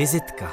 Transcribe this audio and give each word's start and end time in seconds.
Vizitka. 0.00 0.52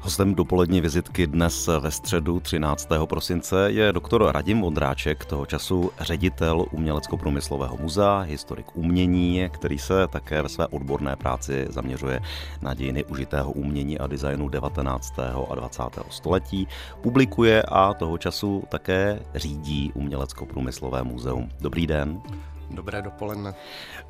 Hostem 0.00 0.34
dopolední 0.34 0.80
vizitky 0.80 1.26
dnes 1.26 1.66
ve 1.80 1.90
středu 1.90 2.40
13. 2.40 2.88
prosince 3.04 3.70
je 3.70 3.92
doktor 3.92 4.32
Radim 4.32 4.60
Vondráček, 4.60 5.24
toho 5.24 5.46
času 5.46 5.90
ředitel 6.00 6.66
Umělecko-průmyslového 6.70 7.76
muzea, 7.76 8.20
historik 8.20 8.76
umění, 8.76 9.48
který 9.52 9.78
se 9.78 10.06
také 10.08 10.42
ve 10.42 10.48
své 10.48 10.66
odborné 10.66 11.16
práci 11.16 11.66
zaměřuje 11.68 12.20
na 12.62 12.74
dějiny 12.74 13.04
užitého 13.04 13.52
umění 13.52 13.98
a 13.98 14.06
designu 14.06 14.48
19. 14.48 15.18
a 15.50 15.54
20. 15.54 15.82
století. 16.10 16.68
Publikuje 17.00 17.62
a 17.62 17.94
toho 17.94 18.18
času 18.18 18.64
také 18.68 19.20
řídí 19.34 19.92
Umělecko-průmyslové 19.94 21.02
muzeum. 21.02 21.48
Dobrý 21.60 21.86
den. 21.86 22.22
Dobré 22.70 23.02
dopoledne. 23.02 23.54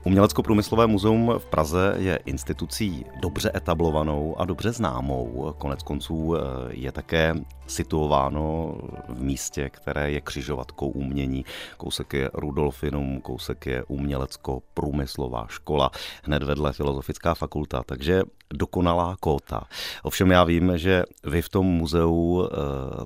Umělecko-průmyslové 0.04 0.86
muzeum 0.86 1.32
v 1.38 1.46
Praze 1.46 1.94
je 1.98 2.18
institucí 2.24 3.04
dobře 3.20 3.52
etablovanou 3.54 4.40
a 4.40 4.44
dobře 4.44 4.72
známou. 4.72 5.54
Konec 5.58 5.82
konců 5.82 6.36
eh, 6.36 6.40
je 6.70 6.92
také 6.92 7.34
situováno 7.66 8.74
v 9.08 9.22
místě, 9.22 9.70
které 9.70 10.10
je 10.10 10.20
křižovatkou 10.20 10.88
umění. 10.88 11.44
Kousek 11.76 12.12
je 12.12 12.30
Rudolfinum, 12.34 13.20
kousek 13.20 13.66
je 13.66 13.84
umělecko-průmyslová 13.84 15.46
škola, 15.48 15.90
hned 16.22 16.42
vedle 16.42 16.72
filozofická 16.72 17.34
fakulta, 17.34 17.82
takže 17.86 18.22
dokonalá 18.54 19.16
kóta. 19.20 19.64
Ovšem 20.02 20.30
já 20.30 20.44
vím, 20.44 20.72
že 20.78 21.02
vy 21.24 21.42
v 21.42 21.48
tom 21.48 21.66
muzeu 21.66 22.44
eh, 22.44 22.56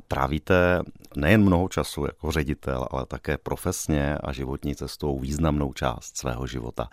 trávíte 0.08 0.82
nejen 1.16 1.42
mnoho 1.42 1.68
času 1.68 2.04
jako 2.04 2.32
ředitel, 2.32 2.86
ale 2.90 3.06
také 3.06 3.38
profesně 3.38 4.18
a 4.18 4.32
životní 4.32 4.74
cestou 4.74 5.18
významnou 5.18 5.72
část 5.72 6.16
svého 6.16 6.46
života. 6.46 6.88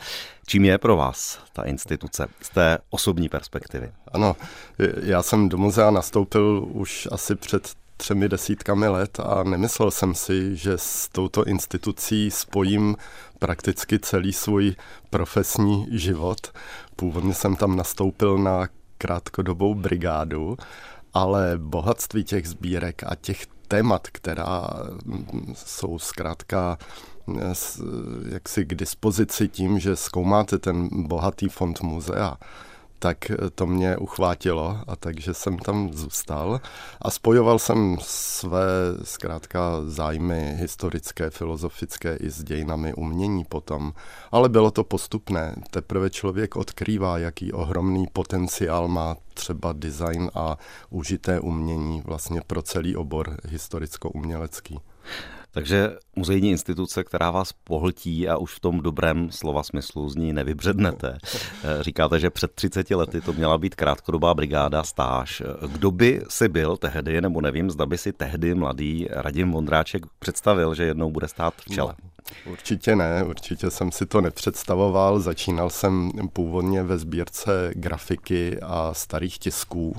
Čím 0.48 0.66
je 0.66 0.78
pro 0.78 0.98
vás 0.98 1.40
ta 1.54 1.64
instituce 1.64 2.28
z 2.42 2.50
té 2.50 2.78
osobní 2.90 3.30
perspektivy? 3.30 3.92
Ano, 4.12 4.36
já 5.04 5.24
jsem 5.24 5.50
do 5.50 5.58
muzea 5.58 5.92
nastoupil 5.92 6.68
už 6.72 7.08
asi 7.12 7.36
před 7.36 7.57
třemi 7.98 8.30
desítkami 8.30 8.88
let 8.88 9.20
a 9.20 9.44
nemyslel 9.44 9.92
jsem 9.92 10.16
si, 10.16 10.56
že 10.56 10.74
s 10.76 11.10
touto 11.12 11.44
institucí 11.44 12.32
spojím 12.32 12.96
prakticky 13.40 14.00
celý 14.00 14.34
svůj 14.34 14.76
profesní 15.10 15.88
život. 15.92 16.52
Původně 16.96 17.34
jsem 17.34 17.56
tam 17.56 17.76
nastoupil 17.76 18.38
na 18.38 18.68
krátkodobou 18.98 19.76
brigádu, 19.76 20.58
ale 21.14 21.54
bohatství 21.58 22.24
těch 22.24 22.48
sbírek 22.48 23.04
a 23.04 23.16
těch 23.16 23.48
témat, 23.68 24.08
která 24.08 24.70
jsou 25.54 26.00
zkrátka 26.00 26.78
jaksi 28.30 28.66
k 28.66 28.76
dispozici 28.76 29.48
tím, 29.48 29.80
že 29.80 29.96
zkoumáte 29.96 30.58
ten 30.58 30.90
bohatý 30.92 31.50
fond 31.50 31.82
muzea, 31.82 32.38
tak 33.00 33.32
to 33.56 33.66
mě 33.66 33.98
uchvátilo 33.98 34.80
a 34.88 34.96
takže 34.96 35.34
jsem 35.34 35.58
tam 35.58 35.94
zůstal 35.94 36.62
a 37.02 37.12
spojoval 37.12 37.60
jsem 37.60 37.98
své 38.02 38.68
zkrátka 39.04 39.82
zájmy 39.86 40.56
historické, 40.60 41.30
filozofické 41.30 42.16
i 42.16 42.30
s 42.30 42.44
dějinami 42.44 42.94
umění 42.94 43.46
potom. 43.46 43.94
Ale 44.32 44.50
bylo 44.50 44.72
to 44.72 44.84
postupné. 44.84 45.56
Teprve 45.72 46.10
člověk 46.10 46.56
odkrývá, 46.56 47.18
jaký 47.18 47.54
ohromný 47.54 48.08
potenciál 48.14 48.88
má 48.88 49.16
třeba 49.34 49.74
design 49.74 50.32
a 50.36 50.58
užité 50.90 51.40
umění 51.40 52.02
vlastně 52.06 52.42
pro 52.48 52.62
celý 52.62 52.96
obor 52.96 53.38
historicko-umělecký. 53.46 54.80
Takže 55.52 55.92
muzejní 56.16 56.50
instituce, 56.52 57.04
která 57.04 57.32
vás 57.32 57.54
pohltí 57.54 58.30
a 58.30 58.38
už 58.38 58.56
v 58.56 58.60
tom 58.60 58.82
dobrém 58.82 59.32
slova 59.32 59.64
smyslu 59.64 60.10
z 60.10 60.16
ní 60.16 60.34
nevybřednete. 60.34 61.18
Eh, 61.64 61.84
říkáte, 61.84 62.20
že 62.20 62.30
před 62.30 62.52
30 62.52 62.92
lety 62.92 63.22
to 63.22 63.34
měla 63.34 63.58
být 63.58 63.76
krátkodobá 63.76 64.34
brigáda 64.34 64.84
stáž. 64.84 65.42
Kdo 65.72 65.92
by 65.92 66.22
si 66.30 66.48
byl 66.50 66.78
tehdy, 66.78 67.22
nebo 67.22 67.42
nevím, 67.42 67.70
zda 67.70 67.86
by 67.86 67.98
si 67.98 68.14
tehdy 68.14 68.56
mladý 68.56 69.08
Radim 69.10 69.52
Vondráček 69.52 70.06
představil, 70.20 70.76
že 70.76 70.84
jednou 70.84 71.12
bude 71.12 71.28
stát 71.28 71.54
v 71.58 71.74
čele? 71.74 71.96
Určitě 72.46 72.96
ne, 72.96 73.24
určitě 73.24 73.72
jsem 73.72 73.92
si 73.92 74.06
to 74.06 74.22
nepředstavoval. 74.22 75.20
Začínal 75.20 75.70
jsem 75.70 76.12
původně 76.34 76.84
ve 76.84 76.98
sbírce 76.98 77.72
grafiky 77.74 78.60
a 78.62 78.94
starých 78.94 79.40
tisků 79.40 79.96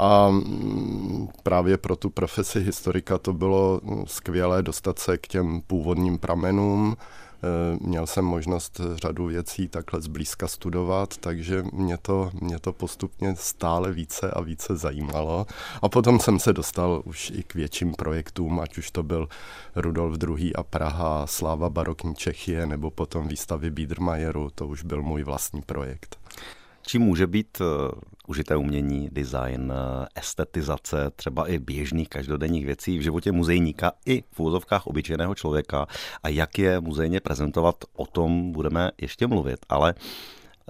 a 0.00 0.30
mm, 0.30 1.28
právě 1.42 1.76
pro 1.76 1.96
tu 1.96 2.10
profesi 2.10 2.60
historika 2.60 3.18
to 3.18 3.32
bylo 3.32 3.80
mm, 3.82 4.06
skvělé 4.06 4.62
dostat 4.62 4.98
se 4.98 5.18
k 5.18 5.26
těm 5.26 5.60
původním 5.66 6.18
pramenům. 6.18 6.96
E, 6.96 7.86
měl 7.86 8.06
jsem 8.06 8.24
možnost 8.24 8.80
řadu 8.94 9.26
věcí 9.26 9.68
takhle 9.68 10.00
zblízka 10.00 10.48
studovat, 10.48 11.16
takže 11.16 11.64
mě 11.72 11.98
to, 11.98 12.30
mě 12.40 12.58
to 12.58 12.72
postupně 12.72 13.36
stále 13.36 13.92
více 13.92 14.30
a 14.30 14.40
více 14.40 14.76
zajímalo. 14.76 15.46
A 15.82 15.88
potom 15.88 16.20
jsem 16.20 16.38
se 16.38 16.52
dostal 16.52 17.02
už 17.04 17.32
i 17.34 17.42
k 17.42 17.54
větším 17.54 17.94
projektům, 17.94 18.60
ať 18.60 18.78
už 18.78 18.90
to 18.90 19.02
byl 19.02 19.28
Rudolf 19.76 20.18
II. 20.38 20.54
a 20.54 20.62
Praha, 20.62 21.26
Sláva 21.26 21.70
barokní 21.70 22.14
Čechie, 22.14 22.66
nebo 22.66 22.90
potom 22.90 23.28
výstavy 23.28 23.70
Biedermajeru, 23.70 24.50
to 24.54 24.66
už 24.66 24.84
byl 24.84 25.02
můj 25.02 25.22
vlastní 25.22 25.62
projekt. 25.62 26.18
Čím 26.86 27.02
může 27.02 27.26
být 27.26 27.58
eh, 27.60 27.64
užité 28.28 28.56
umění, 28.56 29.08
design, 29.12 29.72
eh, 29.72 30.06
estetizace, 30.14 31.10
třeba 31.16 31.48
i 31.48 31.58
běžných 31.58 32.08
každodenních 32.08 32.66
věcí 32.66 32.98
v 32.98 33.02
životě 33.02 33.32
muzejníka 33.32 33.92
i 34.06 34.24
v 34.32 34.40
úzovkách 34.40 34.86
obyčejného 34.86 35.34
člověka 35.34 35.86
a 36.22 36.28
jak 36.28 36.58
je 36.58 36.80
muzejně 36.80 37.20
prezentovat, 37.20 37.84
o 37.96 38.06
tom 38.06 38.52
budeme 38.52 38.90
ještě 38.98 39.26
mluvit. 39.26 39.58
Ale 39.68 39.94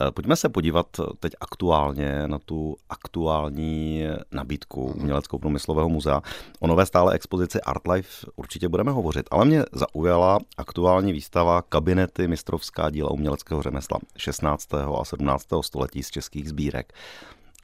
Eh, 0.01 0.11
pojďme 0.11 0.37
se 0.37 0.49
podívat 0.49 0.87
teď 1.21 1.33
aktuálně 1.41 2.29
na 2.29 2.39
tu 2.39 2.77
aktuální 2.89 4.05
nabídku 4.33 4.85
Uměleckou 4.85 5.39
průmyslového 5.39 5.89
muzea. 5.89 6.23
O 6.61 6.67
nové 6.67 6.87
stále 6.87 7.15
expozici 7.15 7.61
Artlife 7.61 8.27
určitě 8.37 8.69
budeme 8.69 8.93
hovořit, 8.93 9.27
ale 9.31 9.45
mě 9.45 9.65
zaujala 9.73 10.39
aktuální 10.57 11.13
výstava 11.13 11.63
Kabinety 11.63 12.29
mistrovská 12.29 12.91
díla 12.91 13.11
uměleckého 13.11 13.63
řemesla 13.63 13.99
16. 14.17 14.75
a 14.75 15.05
17. 15.05 15.47
století 15.63 16.03
z 16.03 16.11
českých 16.11 16.49
sbírek. 16.49 16.93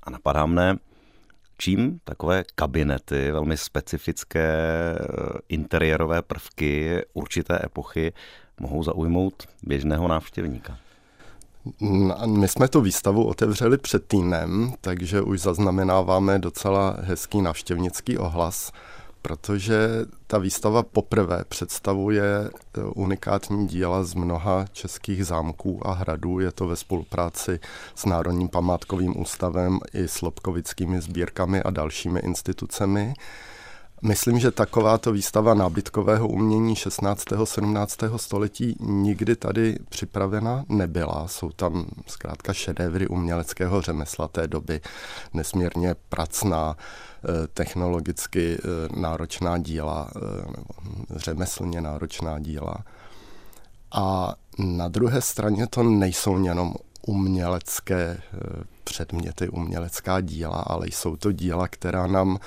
A 0.08 0.10
napadá 0.10 0.46
mne, 0.46 0.80
čím 1.58 2.00
takové 2.04 2.44
kabinety, 2.54 3.32
velmi 3.32 3.56
specifické 3.56 4.48
eh, 4.48 5.04
interiérové 5.48 6.22
prvky 6.22 7.02
určité 7.12 7.60
epochy 7.64 8.12
mohou 8.60 8.82
zaujmout 8.82 9.42
běžného 9.62 10.08
návštěvníka. 10.08 10.78
My 12.26 12.48
jsme 12.48 12.68
tu 12.68 12.80
výstavu 12.80 13.24
otevřeli 13.24 13.78
před 13.78 14.06
týdnem, 14.06 14.72
takže 14.80 15.20
už 15.20 15.40
zaznamenáváme 15.40 16.38
docela 16.38 16.96
hezký 17.00 17.42
navštěvnický 17.42 18.18
ohlas, 18.18 18.72
protože 19.28 19.78
ta 20.26 20.38
výstava 20.38 20.82
poprvé 20.82 21.44
představuje 21.48 22.24
e, 22.24 22.50
unikátní 22.82 23.66
díla 23.66 24.04
z 24.04 24.14
mnoha 24.14 24.64
českých 24.72 25.26
zámků 25.26 25.86
a 25.86 25.92
hradů. 25.92 26.40
Je 26.40 26.52
to 26.52 26.66
ve 26.66 26.76
spolupráci 26.76 27.60
s 27.94 28.04
Národním 28.04 28.48
památkovým 28.48 29.20
ústavem 29.20 29.78
i 29.94 30.08
s 30.08 30.22
Lobkovickými 30.22 31.00
sbírkami 31.00 31.62
a 31.62 31.70
dalšími 31.70 32.20
institucemi. 32.20 33.14
Myslím, 34.02 34.38
že 34.38 34.50
takováto 34.50 35.12
výstava 35.12 35.54
nábytkového 35.54 36.28
umění 36.28 36.76
16. 36.76 37.24
17. 37.44 37.98
století 38.16 38.76
nikdy 38.80 39.36
tady 39.36 39.76
připravena 39.88 40.64
nebyla. 40.68 41.28
Jsou 41.28 41.50
tam 41.50 41.86
zkrátka 42.06 42.52
šedévry 42.52 43.08
uměleckého 43.08 43.82
řemesla 43.82 44.28
té 44.28 44.48
doby, 44.48 44.80
nesmírně 45.34 45.94
pracná, 46.08 46.76
eh, 46.76 47.46
technologicky 47.54 48.58
eh, 48.58 49.00
náročná 49.00 49.58
díla, 49.58 50.10
eh, 50.16 50.20
nebo 50.56 50.74
řemeslně 51.10 51.80
náročná 51.80 52.38
díla. 52.38 52.84
A 53.92 54.34
na 54.58 54.88
druhé 54.88 55.20
straně 55.20 55.66
to 55.66 55.82
nejsou 55.82 56.44
jenom 56.44 56.74
umělecké 57.06 58.20
předměty, 58.84 59.48
umělecká 59.48 60.20
díla, 60.20 60.56
ale 60.56 60.86
jsou 60.86 61.16
to 61.16 61.32
díla, 61.32 61.68
která 61.68 62.06
nám 62.06 62.38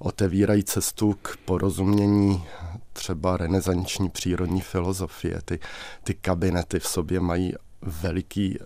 otevírají 0.00 0.64
cestu 0.64 1.16
k 1.22 1.36
porozumění 1.44 2.44
třeba 2.92 3.36
renesanční 3.36 4.10
přírodní 4.10 4.60
filozofie. 4.60 5.40
Ty, 5.44 5.58
ty 6.04 6.14
kabinety 6.14 6.78
v 6.78 6.86
sobě 6.86 7.20
mají 7.20 7.54
veliký 7.82 8.58
e, 8.58 8.64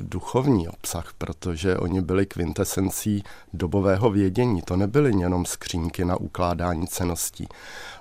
duchovní 0.00 0.68
obsah, 0.68 1.12
protože 1.18 1.76
oni 1.76 2.00
byli 2.00 2.26
kvintesencí 2.26 3.22
dobového 3.52 4.10
vědění. 4.10 4.62
To 4.62 4.76
nebyly 4.76 5.20
jenom 5.20 5.46
skřínky 5.46 6.04
na 6.04 6.16
ukládání 6.16 6.86
ceností, 6.86 7.48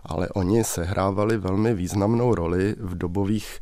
ale 0.03 0.29
oni 0.29 0.63
sehrávali 0.63 1.37
velmi 1.37 1.73
významnou 1.73 2.35
roli 2.35 2.75
v 2.79 2.97
dobových 2.97 3.59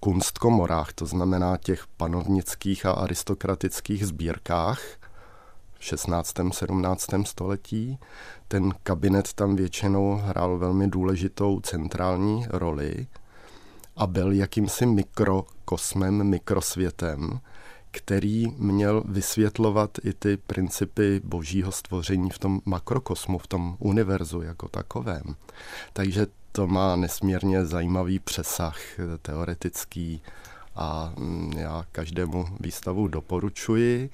kunstkomorách, 0.00 0.92
to 0.92 1.06
znamená 1.06 1.56
těch 1.56 1.84
panovnických 1.96 2.86
a 2.86 2.92
aristokratických 2.92 4.06
sbírkách, 4.06 4.80
16. 5.84 6.34
17. 6.52 7.06
století. 7.24 7.98
Ten 8.48 8.72
kabinet 8.82 9.32
tam 9.32 9.56
většinou 9.56 10.20
hrál 10.24 10.58
velmi 10.58 10.88
důležitou 10.88 11.60
centrální 11.60 12.46
roli 12.50 13.06
a 13.96 14.06
byl 14.06 14.32
jakýmsi 14.32 14.86
mikrokosmem, 14.86 16.24
mikrosvětem, 16.24 17.40
který 17.90 18.46
měl 18.58 19.02
vysvětlovat 19.06 19.90
i 20.04 20.12
ty 20.12 20.36
principy 20.36 21.20
božího 21.24 21.72
stvoření 21.72 22.30
v 22.30 22.38
tom 22.38 22.60
makrokosmu, 22.64 23.38
v 23.38 23.46
tom 23.46 23.76
univerzu 23.78 24.42
jako 24.42 24.68
takovém. 24.68 25.36
Takže 25.92 26.26
to 26.52 26.66
má 26.66 26.96
nesmírně 26.96 27.66
zajímavý 27.66 28.18
přesah 28.18 28.78
teoretický 29.22 30.22
a 30.76 31.12
já 31.56 31.84
každému 31.92 32.46
výstavu 32.60 33.08
doporučuji. 33.08 34.10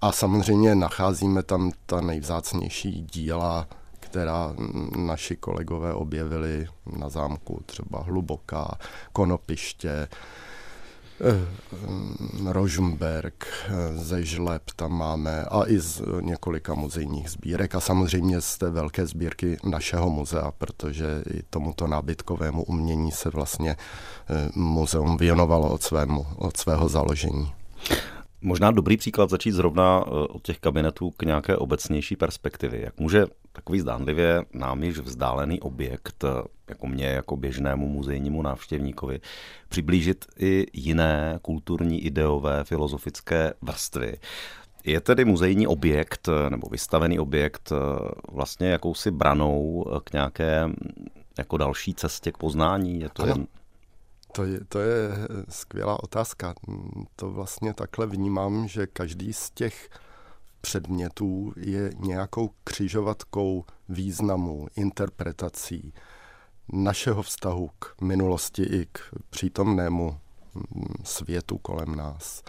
A 0.00 0.12
samozřejmě 0.12 0.74
nacházíme 0.74 1.42
tam 1.42 1.72
ta 1.86 2.00
nejvzácnější 2.00 3.06
díla, 3.12 3.68
která 4.00 4.54
naši 4.96 5.36
kolegové 5.36 5.94
objevili 5.94 6.66
na 6.96 7.08
zámku, 7.08 7.62
třeba 7.66 8.02
Hluboká, 8.02 8.78
Konopiště, 9.12 10.08
Eh, 11.20 12.52
Rožmberg, 12.52 13.46
eh, 13.68 13.98
ze 13.98 14.24
Žleb 14.24 14.62
tam 14.76 14.92
máme 14.92 15.44
a 15.44 15.62
i 15.66 15.80
z 15.80 16.02
několika 16.20 16.74
muzejních 16.74 17.30
sbírek 17.30 17.74
a 17.74 17.80
samozřejmě 17.80 18.40
z 18.40 18.58
té 18.58 18.70
velké 18.70 19.06
sbírky 19.06 19.56
našeho 19.64 20.10
muzea, 20.10 20.50
protože 20.58 21.22
i 21.34 21.42
tomuto 21.50 21.86
nábytkovému 21.86 22.62
umění 22.62 23.12
se 23.12 23.30
vlastně 23.30 23.76
eh, 24.30 24.48
muzeum 24.54 25.16
věnovalo 25.16 25.72
od, 25.72 25.82
svému, 25.82 26.26
od 26.36 26.56
svého 26.56 26.88
založení. 26.88 27.52
Možná 28.40 28.70
dobrý 28.70 28.96
příklad 28.96 29.30
začít 29.30 29.52
zrovna 29.52 30.06
od 30.06 30.42
těch 30.42 30.58
kabinetů 30.58 31.10
k 31.10 31.22
nějaké 31.22 31.56
obecnější 31.56 32.16
perspektivy. 32.16 32.80
Jak 32.82 33.00
může 33.00 33.26
takový 33.52 33.80
zdánlivě 33.80 34.44
nám 34.54 34.82
již 34.82 34.98
vzdálený 34.98 35.60
objekt, 35.60 36.24
jako 36.68 36.86
mě, 36.86 37.06
jako 37.06 37.36
běžnému 37.36 37.88
muzejnímu 37.88 38.42
návštěvníkovi, 38.42 39.20
přiblížit 39.68 40.24
i 40.38 40.66
jiné 40.72 41.38
kulturní, 41.42 42.04
ideové, 42.04 42.64
filozofické 42.64 43.52
vrstvy. 43.62 44.16
Je 44.84 45.00
tedy 45.00 45.24
muzejní 45.24 45.66
objekt 45.66 46.28
nebo 46.48 46.68
vystavený 46.68 47.18
objekt 47.18 47.72
vlastně 48.32 48.68
jakousi 48.68 49.10
branou 49.10 49.86
k 50.04 50.12
nějaké 50.12 50.70
jako 51.38 51.56
další 51.56 51.94
cestě 51.94 52.32
k 52.32 52.38
poznání? 52.38 53.00
Je 53.00 53.08
to 53.08 53.22
ano. 53.22 53.32
jen... 53.32 53.46
To 54.32 54.44
je, 54.44 54.60
to 54.68 54.80
je 54.80 55.10
skvělá 55.48 56.02
otázka. 56.02 56.54
To 57.16 57.30
vlastně 57.30 57.74
takhle 57.74 58.06
vnímám, 58.06 58.68
že 58.68 58.86
každý 58.86 59.32
z 59.32 59.50
těch 59.50 59.90
předmětů 60.60 61.52
je 61.56 61.90
nějakou 61.98 62.50
křižovatkou 62.64 63.64
významu, 63.88 64.66
interpretací 64.76 65.92
našeho 66.72 67.22
vztahu 67.22 67.70
k 67.78 68.00
minulosti 68.00 68.62
i 68.62 68.86
k 68.92 68.98
přítomnému 69.30 70.18
mm, 70.54 70.94
světu 71.04 71.58
kolem 71.58 71.96
nás. 71.96 72.42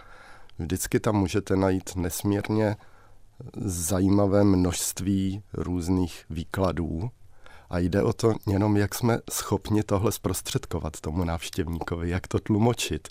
Vždycky 0.58 1.00
tam 1.00 1.16
můžete 1.16 1.56
najít 1.56 1.96
nesmírně 1.96 2.76
zajímavé 3.64 4.44
množství 4.44 5.42
různých 5.52 6.24
výkladů 6.30 7.10
a 7.70 7.78
jde 7.78 8.02
o 8.02 8.12
to 8.12 8.34
jenom, 8.46 8.76
jak 8.76 8.94
jsme 8.94 9.18
schopni 9.30 9.82
tohle 9.82 10.12
zprostředkovat 10.12 11.00
tomu 11.00 11.24
návštěvníkovi, 11.24 12.10
jak 12.10 12.28
to 12.28 12.38
tlumočit, 12.38 13.08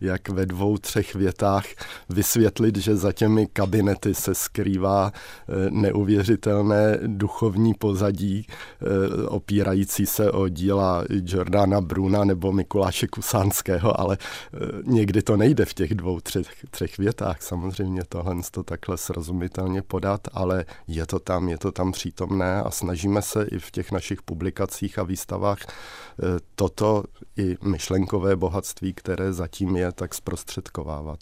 jak 0.00 0.28
ve 0.28 0.46
dvou, 0.46 0.78
třech 0.78 1.14
větách 1.14 1.64
vysvětlit, 2.08 2.76
že 2.76 2.96
za 2.96 3.12
těmi 3.12 3.46
kabinety 3.46 4.14
se 4.14 4.34
skrývá 4.34 5.12
eh, 5.12 5.70
neuvěřitelné 5.70 6.98
duchovní 7.06 7.74
pozadí, 7.74 8.46
eh, 8.46 9.26
opírající 9.26 10.06
se 10.06 10.30
o 10.30 10.48
díla 10.48 11.04
Jordana 11.10 11.80
Bruna 11.80 12.24
nebo 12.24 12.52
Mikuláše 12.52 13.06
Kusánského, 13.06 14.00
ale 14.00 14.18
eh, 14.20 14.58
někdy 14.84 15.22
to 15.22 15.36
nejde 15.36 15.64
v 15.64 15.74
těch 15.74 15.94
dvou, 15.94 16.20
třech, 16.20 16.48
třech 16.70 16.98
větách. 16.98 17.42
Samozřejmě 17.42 18.02
tohle 18.08 18.36
to 18.50 18.62
takhle 18.62 18.98
srozumitelně 18.98 19.82
podat, 19.82 20.20
ale 20.32 20.64
je 20.88 21.06
to 21.06 21.18
tam, 21.18 21.48
je 21.48 21.58
to 21.58 21.72
tam 21.72 21.92
přítomné 21.92 22.62
a 22.62 22.70
snažíme 22.70 23.22
se 23.22 23.44
i 23.44 23.58
v 23.58 23.70
těch 23.70 23.92
našich 23.92 24.01
publikacích 24.22 24.98
a 24.98 25.02
výstavách 25.02 25.58
eh, 25.62 26.38
toto 26.54 27.04
i 27.36 27.56
myšlenkové 27.62 28.36
bohatství, 28.36 28.94
které 28.94 29.32
zatím 29.32 29.76
je, 29.76 29.92
tak 29.92 30.14
zprostředkovávat. 30.14 31.18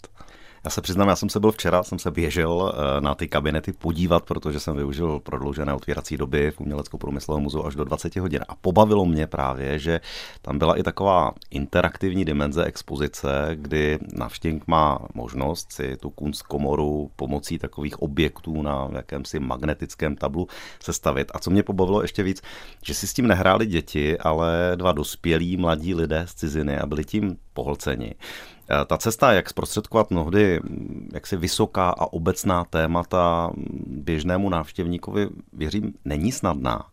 Já 0.65 0.71
se 0.71 0.81
přiznám, 0.81 1.07
já 1.07 1.15
jsem 1.15 1.29
se 1.29 1.39
byl 1.39 1.51
včera, 1.51 1.83
jsem 1.83 1.99
se 1.99 2.11
běžel 2.11 2.73
eh, 2.73 3.01
na 3.01 3.15
ty 3.15 3.27
kabinety 3.27 3.73
podívat, 3.73 4.25
protože 4.25 4.59
jsem 4.59 4.75
využil 4.75 5.19
prodloužené 5.19 5.73
otvírací 5.73 6.17
doby 6.17 6.51
v 6.51 6.61
Umělecko-průmyslovém 6.61 7.43
muzeu 7.43 7.65
až 7.65 7.75
do 7.75 7.83
20 7.83 8.15
hodin. 8.15 8.39
A 8.47 8.55
pobavilo 8.55 9.05
mě 9.05 9.27
právě, 9.27 9.79
že 9.79 10.01
tam 10.41 10.57
byla 10.57 10.77
i 10.77 10.83
taková 10.83 11.33
interaktivní 11.51 12.25
dimenze 12.25 12.65
expozice, 12.65 13.49
kdy 13.55 13.99
navštěvník 14.13 14.67
má 14.67 14.99
možnost 15.13 15.71
si 15.71 15.97
tu 15.97 16.09
kunstkomoru 16.09 17.11
pomocí 17.15 17.59
takových 17.59 18.01
objektů 18.01 18.61
na 18.61 18.89
jakémsi 18.93 19.39
magnetickém 19.39 20.15
tablu 20.15 20.47
sestavit. 20.79 21.31
A 21.33 21.39
co 21.39 21.49
mě 21.49 21.63
pobavilo 21.63 22.01
ještě 22.01 22.23
víc, 22.23 22.41
že 22.85 22.93
si 22.93 23.07
s 23.07 23.13
tím 23.13 23.27
nehráli 23.27 23.65
děti, 23.65 24.19
ale 24.19 24.71
dva 24.75 24.91
dospělí 24.91 25.57
mladí 25.57 25.95
lidé 25.95 26.23
z 26.27 26.33
ciziny 26.33 26.77
a 26.77 26.85
byli 26.85 27.05
tím 27.05 27.37
pohlceni. 27.53 28.15
Eh, 28.71 28.85
ta 28.85 28.97
cesta, 28.97 29.33
jak 29.33 29.49
zprostředkovat 29.49 30.11
mnohdy 30.11 30.59
mm, 30.63 31.09
jaksi 31.13 31.37
vysoká 31.37 31.89
a 31.89 32.13
obecná 32.13 32.65
témata 32.65 33.51
běžnému 33.87 34.49
návštěvníkovi, 34.49 35.29
věřím, 35.53 35.93
není 36.05 36.31
snadná. 36.31 36.85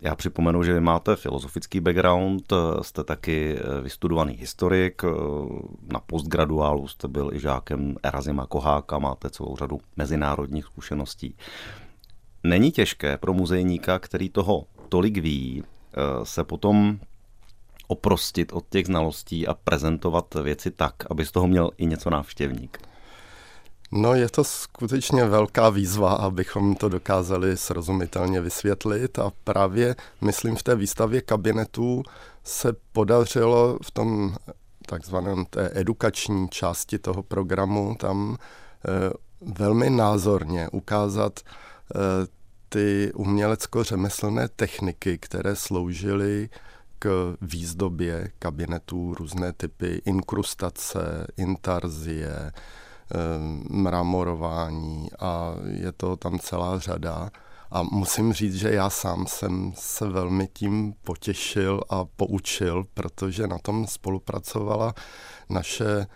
Já 0.00 0.14
připomenu, 0.14 0.62
že 0.62 0.74
vy 0.74 0.80
máte 0.80 1.16
filozofický 1.16 1.80
background, 1.80 2.52
eh, 2.52 2.84
jste 2.84 3.04
taky 3.04 3.56
eh, 3.56 3.80
vystudovaný 3.80 4.34
historik, 4.34 5.02
na 5.92 6.00
postgraduálu 6.00 6.88
jste 6.88 7.08
byl 7.08 7.30
i 7.34 7.40
žákem 7.40 7.96
Erazima 8.02 8.46
Koháka, 8.46 8.98
máte 8.98 9.30
celou 9.30 9.56
řadu 9.56 9.80
mezinárodních 9.96 10.64
zkušeností. 10.64 11.36
Není 12.44 12.70
těžké 12.70 13.18
pro 13.18 13.32
muzejníka, 13.32 13.98
který 13.98 14.28
toho 14.28 14.64
tolik 14.88 15.18
ví, 15.18 15.64
se 16.22 16.44
potom 16.44 16.98
oprostit 17.86 18.52
od 18.52 18.64
těch 18.70 18.86
znalostí 18.86 19.46
a 19.46 19.54
prezentovat 19.54 20.34
věci 20.42 20.70
tak, 20.70 20.94
aby 21.10 21.26
z 21.26 21.32
toho 21.32 21.46
měl 21.46 21.70
i 21.78 21.86
něco 21.86 22.10
návštěvník? 22.10 22.78
No 23.92 24.14
je 24.14 24.28
to 24.28 24.44
skutečně 24.44 25.24
velká 25.24 25.70
výzva, 25.70 26.12
abychom 26.12 26.74
to 26.74 26.88
dokázali 26.88 27.56
srozumitelně 27.56 28.40
vysvětlit 28.40 29.18
a 29.18 29.32
právě, 29.44 29.96
myslím, 30.20 30.56
v 30.56 30.62
té 30.62 30.76
výstavě 30.76 31.20
kabinetů 31.20 32.02
se 32.44 32.72
podařilo 32.92 33.78
v 33.82 33.90
tom 33.90 34.36
takzvaném 34.86 35.44
té 35.44 35.70
edukační 35.74 36.48
části 36.48 36.98
toho 36.98 37.22
programu 37.22 37.96
tam 37.98 38.36
e, 38.36 39.12
velmi 39.58 39.90
názorně 39.90 40.68
ukázat 40.72 41.40
e, 41.40 41.44
ty 42.68 43.12
umělecko-řemeslné 43.14 44.48
techniky, 44.48 45.18
které 45.18 45.56
sloužily 45.56 46.48
k 47.02 47.36
výzdobě 47.40 48.30
kabinetů 48.38 49.14
různé 49.14 49.52
typy 49.52 50.02
inkrustace, 50.04 51.26
intarzie, 51.36 52.30
eh, 52.30 52.52
mramorování 53.70 55.08
a 55.18 55.54
je 55.64 55.92
to 55.92 56.16
tam 56.16 56.38
celá 56.38 56.78
řada. 56.78 57.30
A 57.70 57.82
musím 57.82 58.32
říct, 58.32 58.54
že 58.54 58.70
já 58.70 58.90
sám 58.90 59.26
jsem 59.26 59.72
se 59.76 60.08
velmi 60.08 60.48
tím 60.52 60.94
potěšil 61.04 61.80
a 61.90 62.04
poučil, 62.04 62.84
protože 62.94 63.46
na 63.46 63.58
tom 63.58 63.86
spolupracovala 63.86 64.94
naše 65.50 66.06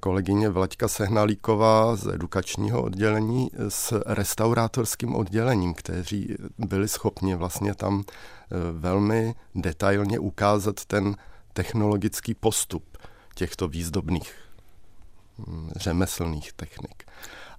kolegyně 0.00 0.48
Vlaďka 0.48 0.88
Sehnalíková 0.88 1.96
z 1.96 2.06
edukačního 2.14 2.82
oddělení 2.82 3.50
s 3.68 4.02
restaurátorským 4.06 5.14
oddělením, 5.14 5.74
kteří 5.74 6.36
byli 6.58 6.88
schopni 6.88 7.34
vlastně 7.34 7.74
tam 7.74 8.04
eh, 8.06 8.54
velmi 8.72 9.34
detailně 9.54 10.18
ukázat 10.18 10.84
ten 10.84 11.16
technologický 11.52 12.34
postup 12.34 12.98
těchto 13.34 13.68
výzdobných 13.68 14.34
hm, 15.38 15.70
řemeslných 15.76 16.52
technik. 16.52 17.04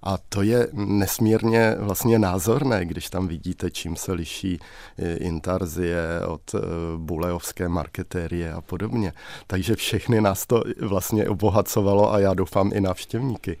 A 0.02 0.18
to 0.28 0.42
je 0.42 0.68
nesmírně 0.72 1.76
vlastně 1.78 2.18
názorné, 2.18 2.84
když 2.84 3.10
tam 3.10 3.28
vidíte, 3.28 3.70
čím 3.70 3.96
se 3.96 4.12
liší 4.12 4.58
e, 4.98 5.14
intarzie 5.14 6.20
od 6.26 6.54
e, 6.54 6.58
buleovské 6.96 7.68
marketérie 7.68 8.52
a 8.52 8.60
podobně. 8.60 9.12
Takže 9.46 9.76
všechny 9.76 10.20
nás 10.20 10.46
to 10.46 10.62
vlastně 10.80 11.28
obohacovalo 11.28 12.12
a 12.12 12.18
já 12.18 12.34
doufám 12.34 12.70
i 12.74 12.80
návštěvníky. 12.80 13.58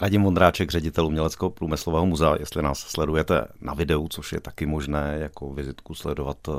Radim 0.00 0.22
Vondráček, 0.22 0.70
ředitel 0.70 1.06
Uměleckého 1.06 1.50
průmyslového 1.50 2.06
muzea, 2.06 2.36
jestli 2.40 2.62
nás 2.62 2.78
sledujete 2.78 3.44
na 3.60 3.74
videu, 3.74 4.08
což 4.08 4.32
je 4.32 4.40
taky 4.40 4.66
možné 4.66 5.16
jako 5.20 5.52
vizitku 5.52 5.94
sledovat 5.94 6.36
e, 6.48 6.52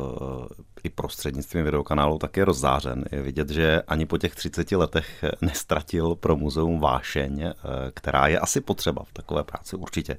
i 0.84 0.90
prostřednictvím 0.90 1.64
videokanálu 1.64 2.18
taky 2.18 2.44
rozzářen. 2.44 3.06
Je 3.12 3.22
vidět, 3.22 3.50
že 3.50 3.82
ani 3.88 4.06
po 4.06 4.18
těch 4.18 4.36
30 4.36 4.72
letech 4.72 5.24
nestratil 5.42 6.16
pro 6.16 6.36
muzeum 6.36 6.80
vášeň, 6.80 7.42
eh, 7.42 7.54
která 7.94 8.28
je 8.28 8.40
asi 8.40 8.62
potřeba 8.62 9.04
v 9.04 9.14
takové 9.14 9.44
práci 9.44 9.76
určitě. 9.76 10.18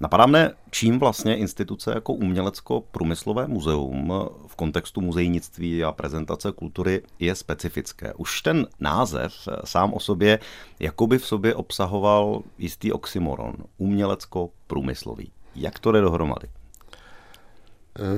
Napadá 0.00 0.26
mne, 0.26 0.52
čím 0.70 0.98
vlastně 0.98 1.36
instituce 1.36 1.92
jako 1.94 2.12
umělecko-průmyslové 2.12 3.46
muzeum 3.46 4.12
v 4.46 4.56
kontextu 4.56 5.00
muzejnictví 5.00 5.84
a 5.84 5.92
prezentace 5.92 6.52
kultury 6.52 7.02
je 7.18 7.34
specifické. 7.34 8.14
Už 8.14 8.42
ten 8.42 8.66
název 8.80 9.32
sám 9.64 9.94
o 9.94 10.00
sobě 10.00 10.38
jakoby 10.80 11.18
v 11.18 11.26
sobě 11.26 11.54
obsahoval 11.54 12.42
jistý 12.58 12.92
oxymoron, 12.92 13.54
umělecko-průmyslový. 13.78 15.30
Jak 15.56 15.78
to 15.78 15.92
jde 15.92 16.00
dohromady? 16.00 16.48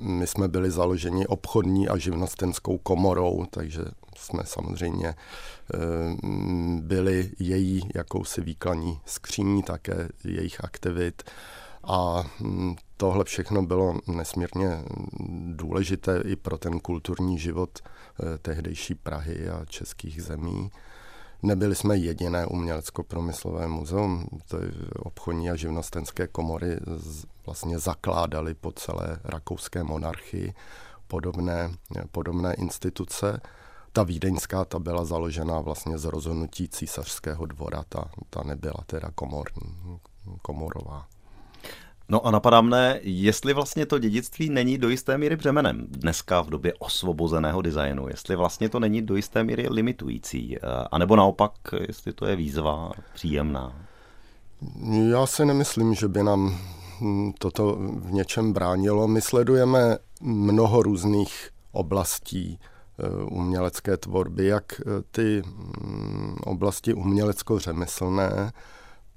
my 0.00 0.26
jsme 0.26 0.48
byli 0.48 0.70
založeni 0.70 1.26
obchodní 1.26 1.88
a 1.88 1.96
živnostenskou 1.96 2.78
komorou, 2.78 3.46
takže 3.50 3.84
jsme 4.16 4.42
samozřejmě 4.44 5.14
byli 6.80 7.30
její 7.38 7.88
jakousi 7.94 8.40
výklaní 8.40 9.00
skříní 9.06 9.62
také 9.62 10.08
jejich 10.24 10.64
aktivit. 10.64 11.22
A 11.84 12.24
mm, 12.40 12.76
tohle 12.96 13.24
všechno 13.24 13.62
bylo 13.62 13.94
nesmírně 14.06 14.84
důležité 15.46 16.22
i 16.24 16.36
pro 16.36 16.58
ten 16.58 16.80
kulturní 16.80 17.38
život 17.38 17.78
eh, 17.82 18.38
tehdejší 18.38 18.94
Prahy 18.94 19.48
a 19.48 19.64
českých 19.64 20.22
zemí. 20.22 20.70
Nebyli 21.42 21.74
jsme 21.74 21.96
jediné 21.96 22.46
umělecko-promyslové 22.46 23.68
muzeum, 23.68 24.26
to 24.48 24.56
je 24.56 24.72
obchodní 24.98 25.50
a 25.50 25.56
živnostenské 25.56 26.26
komory 26.26 26.76
vlastně 27.46 27.78
zakládaly 27.78 28.54
po 28.54 28.72
celé 28.72 29.18
rakouské 29.24 29.82
monarchii 29.82 30.54
podobné, 31.06 31.70
podobné 32.12 32.54
instituce. 32.54 33.40
Ta 33.92 34.02
vídeňská, 34.02 34.64
ta 34.64 34.78
byla 34.78 35.04
založena 35.04 35.60
vlastně 35.60 35.98
z 35.98 36.04
rozhodnutí 36.04 36.68
císařského 36.68 37.46
dvora, 37.46 37.84
ta, 37.88 38.10
ta 38.30 38.42
nebyla 38.42 38.84
teda 38.86 39.10
komorní, 39.14 39.98
komorová. 40.42 41.06
No 42.12 42.26
a 42.26 42.30
napadá 42.30 42.60
mne, 42.60 43.00
jestli 43.02 43.52
vlastně 43.54 43.86
to 43.86 43.98
dědictví 43.98 44.50
není 44.50 44.78
do 44.78 44.88
jisté 44.88 45.18
míry 45.18 45.36
břemenem 45.36 45.86
dneska 45.88 46.40
v 46.40 46.50
době 46.50 46.74
osvobozeného 46.78 47.62
designu, 47.62 48.08
jestli 48.08 48.36
vlastně 48.36 48.68
to 48.68 48.80
není 48.80 49.02
do 49.02 49.16
jisté 49.16 49.44
míry 49.44 49.66
limitující, 49.70 50.56
eh, 50.56 50.60
anebo 50.92 51.16
naopak, 51.16 51.52
jestli 51.88 52.12
to 52.12 52.26
je 52.26 52.36
výzva 52.36 52.92
příjemná. 53.14 53.72
Já 55.10 55.26
si 55.26 55.44
nemyslím, 55.44 55.94
že 55.94 56.08
by 56.08 56.22
nám 56.22 56.58
hm, 57.00 57.32
toto 57.38 57.76
v 57.96 58.12
něčem 58.12 58.52
bránilo. 58.52 59.08
My 59.08 59.20
sledujeme 59.20 59.98
mnoho 60.20 60.82
různých 60.82 61.50
oblastí 61.72 62.58
eh, 62.58 63.24
umělecké 63.24 63.96
tvorby, 63.96 64.46
jak 64.46 64.80
eh, 64.80 64.84
ty 65.10 65.42
hm, 65.46 66.36
oblasti 66.44 66.94
umělecko-řemeslné, 66.94 68.52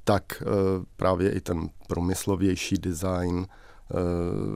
tak 0.06 0.42
eh, 0.42 0.46
právě 0.96 1.32
i 1.32 1.42
ten 1.42 1.70
průmyslovější 1.88 2.78
design 2.78 3.48
eh, 3.48 3.96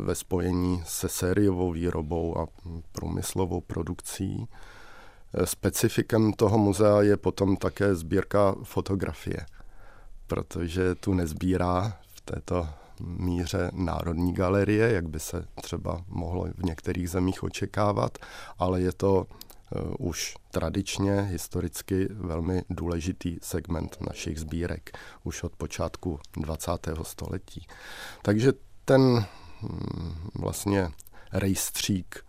ve 0.03 0.15
spojení 0.15 0.81
se 0.85 1.09
sériovou 1.09 1.71
výrobou 1.71 2.37
a 2.37 2.47
průmyslovou 2.91 3.61
produkcí. 3.61 4.47
Eh, 5.33 5.45
specifikem 5.45 6.33
toho 6.33 6.57
muzea 6.57 7.01
je 7.01 7.17
potom 7.17 7.57
také 7.57 7.95
sbírka 7.95 8.55
fotografie, 8.63 9.45
protože 10.27 10.95
tu 10.95 11.13
nezbírá 11.13 11.97
v 12.15 12.21
této 12.21 12.67
míře 12.99 13.71
Národní 13.73 14.33
galerie, 14.33 14.91
jak 14.91 15.09
by 15.09 15.19
se 15.19 15.45
třeba 15.61 16.01
mohlo 16.07 16.45
v 16.57 16.63
některých 16.63 17.09
zemích 17.09 17.43
očekávat, 17.43 18.17
ale 18.57 18.81
je 18.81 18.91
to 18.91 19.25
už 19.99 20.35
tradičně, 20.51 21.21
historicky 21.21 22.07
velmi 22.11 22.63
důležitý 22.69 23.37
segment 23.41 23.97
našich 24.01 24.39
sbírek, 24.39 24.97
už 25.23 25.43
od 25.43 25.55
počátku 25.55 26.19
20. 26.37 26.71
století. 27.03 27.67
Takže 28.21 28.53
ten 28.85 29.25
hm, 29.61 30.13
vlastně 30.35 30.89
rejstřík 31.33 32.25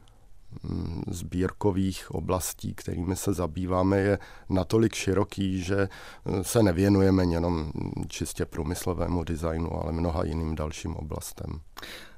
hm, 0.64 1.02
sbírkových 1.06 2.11
oblastí, 2.11 2.75
kterými 2.75 3.16
se 3.16 3.32
zabýváme, 3.32 3.99
je 3.99 4.18
natolik 4.49 4.94
široký, 4.94 5.62
že 5.62 5.88
eh, 5.88 6.44
se 6.44 6.62
nevěnujeme 6.62 7.25
jenom 7.25 7.73
čistě 8.09 8.47
průmyslovému 8.47 9.25
designu, 9.25 9.82
ale 9.82 9.92
mnoha 9.92 10.25
jiným 10.25 10.54
dalším 10.54 10.97
oblastem. 10.97 11.61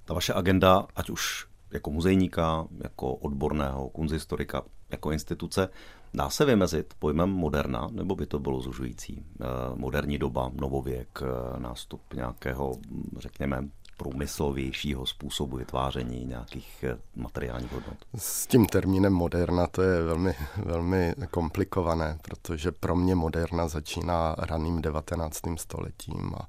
Ta 0.05 0.15
vaše 0.15 0.35
agenda, 0.35 0.87
ať 0.97 1.11
už 1.11 1.47
jako 1.73 1.91
muzejníka, 1.91 2.67
jako 2.83 3.15
odborného 3.15 3.89
kunzistorika, 3.89 4.63
jako 4.93 5.11
instituce, 5.11 5.69
dá 6.15 6.31
se 6.31 6.45
vymezit 6.45 6.95
pojmem 6.99 7.31
moderna, 7.31 7.89
nebo 7.91 8.17
by 8.17 8.27
to 8.27 8.39
bylo 8.39 8.61
zužující? 8.61 9.25
Eh, 9.41 9.45
moderní 9.75 10.19
doba, 10.19 10.51
novověk, 10.61 11.21
eh, 11.23 11.61
nástup 11.61 12.01
nějakého, 12.15 12.77
řekněme, 13.17 13.69
průmyslovějšího 13.97 15.07
způsobu 15.07 15.57
vytváření 15.57 16.25
nějakých 16.25 16.85
eh, 16.85 16.99
materiálních 17.17 17.73
hodnot. 17.73 17.97
S 18.17 18.47
tím 18.47 18.67
termínem 18.67 19.13
moderna 19.13 19.67
to 19.67 19.83
je 19.83 20.03
velmi, 20.03 20.35
velmi 20.57 21.15
komplikované, 21.31 22.19
protože 22.23 22.73
pro 22.73 22.97
mě 22.97 23.15
moderna 23.15 23.69
začíná 23.69 24.35
raným 24.39 24.83
19. 24.83 25.41
stoletím 25.57 26.33
a 26.37 26.49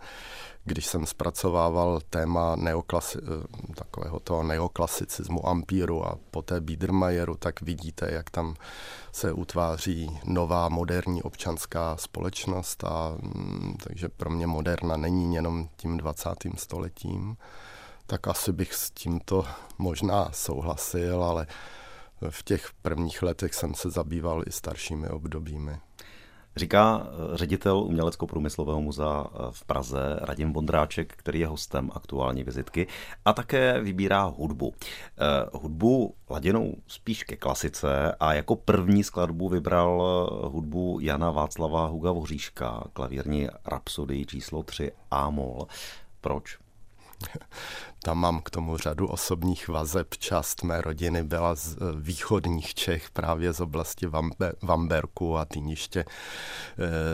když 0.65 0.86
jsem 0.86 1.05
zpracovával 1.05 2.00
téma 2.10 2.55
neoklasi- 2.55 3.20
eh, 3.24 3.74
takového 3.75 4.20
toho 4.20 4.43
neoklasicismu, 4.43 5.48
ampíru 5.48 6.08
a 6.08 6.17
poté 6.32 6.62
Biedermajeru, 6.62 7.36
tak 7.36 7.62
vidíte, 7.62 8.12
jak 8.12 8.29
tam 8.29 8.55
se 9.12 9.32
utváří 9.32 10.20
nová 10.25 10.70
moderní 10.70 11.24
občanská 11.24 11.98
společnost 11.98 12.84
a 12.84 13.17
mm, 13.22 13.77
takže 13.84 14.10
pro 14.10 14.29
mě 14.29 14.48
moderna 14.48 14.98
není 14.98 15.36
jenom 15.36 15.70
tím 15.75 15.98
20. 15.98 16.29
stoletím, 16.58 17.38
tak 18.08 18.27
asi 18.27 18.51
bych 18.51 18.74
s 18.74 18.91
tímto 18.91 19.46
možná 19.77 20.29
souhlasil, 20.32 21.24
ale 21.24 21.48
v 22.29 22.43
těch 22.43 22.70
prvních 22.82 23.22
letech 23.24 23.53
jsem 23.53 23.74
se 23.74 23.89
zabýval 23.89 24.43
i 24.48 24.51
staršími 24.51 25.10
obdobími. 25.10 25.79
Říká 26.55 27.07
eh, 27.07 27.38
ředitel 27.38 27.77
Umělecko-průmyslového 27.77 28.81
muzea 28.81 29.25
eh, 29.27 29.38
v 29.51 29.65
Praze 29.65 30.19
Radim 30.22 30.53
Vondráček, 30.53 31.13
který 31.17 31.39
je 31.39 31.48
hostem 31.48 31.89
aktuální 31.93 32.43
vizitky 32.43 32.88
a 33.25 33.33
také 33.33 33.81
vybírá 33.81 34.24
hudbu. 34.24 34.74
Eh, 34.74 35.50
hudbu 35.53 36.15
laděnou 36.29 36.75
spíš 36.88 37.24
ke 37.24 37.36
klasice 37.36 38.15
a 38.19 38.33
jako 38.33 38.55
první 38.55 39.03
skladbu 39.03 39.50
vybral 39.50 40.03
hudbu 40.43 41.00
Jana 41.01 41.31
Václava 41.31 41.86
Huga 41.86 42.12
Voříška, 42.12 42.83
klavírní 42.93 43.48
rapsodii 43.65 44.25
číslo 44.25 44.63
3 44.63 44.91
A-moll. 45.12 45.67
Proč? 46.22 46.62
Tam 48.03 48.17
mám 48.17 48.41
k 48.41 48.50
tomu 48.50 48.77
řadu 48.77 49.08
osobních 49.08 49.67
vazeb. 49.67 50.08
Část 50.15 50.63
mé 50.63 50.82
rodiny 50.82 51.24
byla 51.24 51.55
z 51.55 51.75
eh, 51.75 51.77
východních 51.96 52.74
Čech, 52.74 53.12
právě 53.12 53.53
z 53.53 53.60
oblasti 53.60 54.08
Vambe, 54.08 54.53
Vamberku 54.62 55.38
a 55.38 55.46
Týniště. 55.46 56.00
E, 56.00 56.05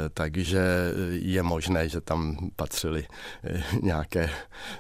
takže 0.09 0.93
je 1.11 1.43
možné, 1.43 1.89
že 1.89 2.01
tam 2.01 2.37
patřili 2.55 3.07
eh, 3.43 3.63
nějaké, 3.81 4.29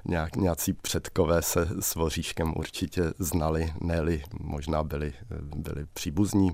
nějak, 0.05 0.35
nějací 0.35 0.73
předkové 0.73 1.41
se 1.41 1.67
s 1.79 1.95
Voříškem 1.95 2.53
určitě 2.57 3.03
znali, 3.19 3.73
ne 3.81 3.99
možná 4.39 4.83
byli, 4.83 5.13
byli 5.55 5.85
příbuzní. 5.93 6.51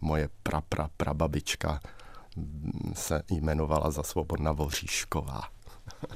Moje 0.00 0.28
pra, 0.42 0.60
pra, 0.60 0.88
prababička 0.96 1.80
se 2.94 3.22
jmenovala 3.30 3.90
za 3.90 4.02
Svobodna 4.02 4.52
Voříšková. 4.52 5.42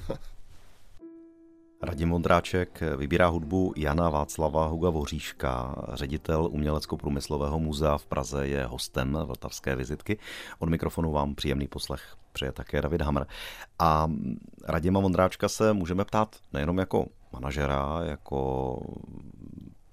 Radim 1.82 2.08
Mondráček 2.08 2.82
vybírá 2.96 3.28
hudbu 3.28 3.72
Jana 3.76 4.10
Václava 4.10 4.66
Huga 4.66 4.90
Voříška, 4.90 5.74
ředitel 5.92 6.48
Umělecko-průmyslového 6.52 7.58
muzea 7.58 7.98
v 7.98 8.06
Praze, 8.06 8.48
je 8.48 8.64
hostem 8.66 9.18
Vltavské 9.24 9.76
vizitky. 9.76 10.18
Od 10.58 10.68
mikrofonu 10.68 11.12
vám 11.12 11.34
příjemný 11.34 11.68
poslech 11.68 12.16
přeje 12.32 12.52
také 12.52 12.82
David 12.82 13.02
Hamr. 13.02 13.24
A 13.78 14.10
Radima 14.64 15.00
Mondráčka 15.00 15.48
se 15.48 15.72
můžeme 15.72 16.04
ptát 16.04 16.36
nejenom 16.52 16.78
jako 16.78 17.06
manažera, 17.32 18.00
jako 18.04 18.80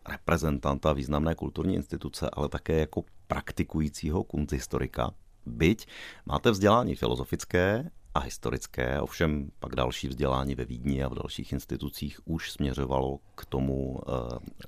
reprezentanta 0.10 0.94
významné 0.94 1.36
kulturní 1.36 1.76
instituce, 1.76 2.30
ale 2.34 2.50
také 2.50 2.80
jako 2.80 3.04
praktikujícího 3.28 4.24
kunsthistorika. 4.24 5.12
Byť 5.46 5.88
máte 6.26 6.52
vzdělání 6.52 6.96
filozofické, 6.96 7.90
a 8.16 8.20
historické, 8.20 9.02
ovšem 9.02 9.52
pak 9.60 9.76
další 9.76 10.08
vzdělání 10.08 10.56
ve 10.56 10.66
Vídni 10.66 11.04
a 11.04 11.10
v 11.10 11.16
dalších 11.16 11.54
institucích 11.54 12.20
už 12.26 12.52
směřovalo 12.52 13.20
k 13.36 13.46
tomu 13.46 13.92
uh, 13.94 14.00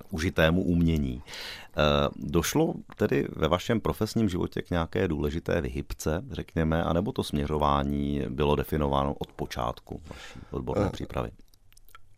užitému 0.09 0.63
umění. 0.63 1.15
Uh, 1.15 2.29
došlo 2.29 2.73
tedy 2.95 3.27
ve 3.35 3.47
vašem 3.47 3.81
profesním 3.81 4.29
životě 4.29 4.61
k 4.61 4.69
nějaké 4.69 5.07
důležité 5.07 5.61
vyhybce, 5.61 6.23
řekněme, 6.31 6.83
anebo 6.83 7.11
to 7.11 7.23
směřování 7.23 8.21
bylo 8.29 8.55
definováno 8.55 9.13
od 9.13 9.31
počátku 9.31 10.01
vaší 10.09 10.39
odborné 10.51 10.85
uh, 10.85 10.91
přípravy? 10.91 11.31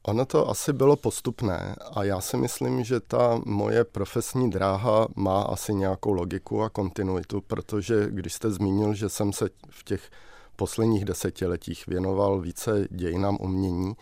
Ono 0.04 0.26
to 0.26 0.50
asi 0.50 0.74
bylo 0.74 0.96
postupné 0.96 1.76
a 1.96 2.04
já 2.04 2.22
si 2.22 2.38
myslím, 2.38 2.84
že 2.84 3.00
ta 3.00 3.42
moje 3.46 3.84
profesní 3.84 4.50
dráha 4.50 5.08
má 5.16 5.42
asi 5.42 5.74
nějakou 5.74 6.14
logiku 6.14 6.64
a 6.64 6.70
kontinuitu, 6.70 7.42
protože 7.42 8.08
když 8.10 8.34
jste 8.34 8.52
zmínil, 8.52 8.94
že 8.94 9.10
jsem 9.10 9.34
se 9.34 9.50
v 9.70 9.84
těch 9.84 10.10
posledních 10.58 11.06
desetiletích 11.06 11.88
věnoval 11.88 12.42
více 12.42 12.88
dějinám 12.92 13.38
umění, 13.42 13.94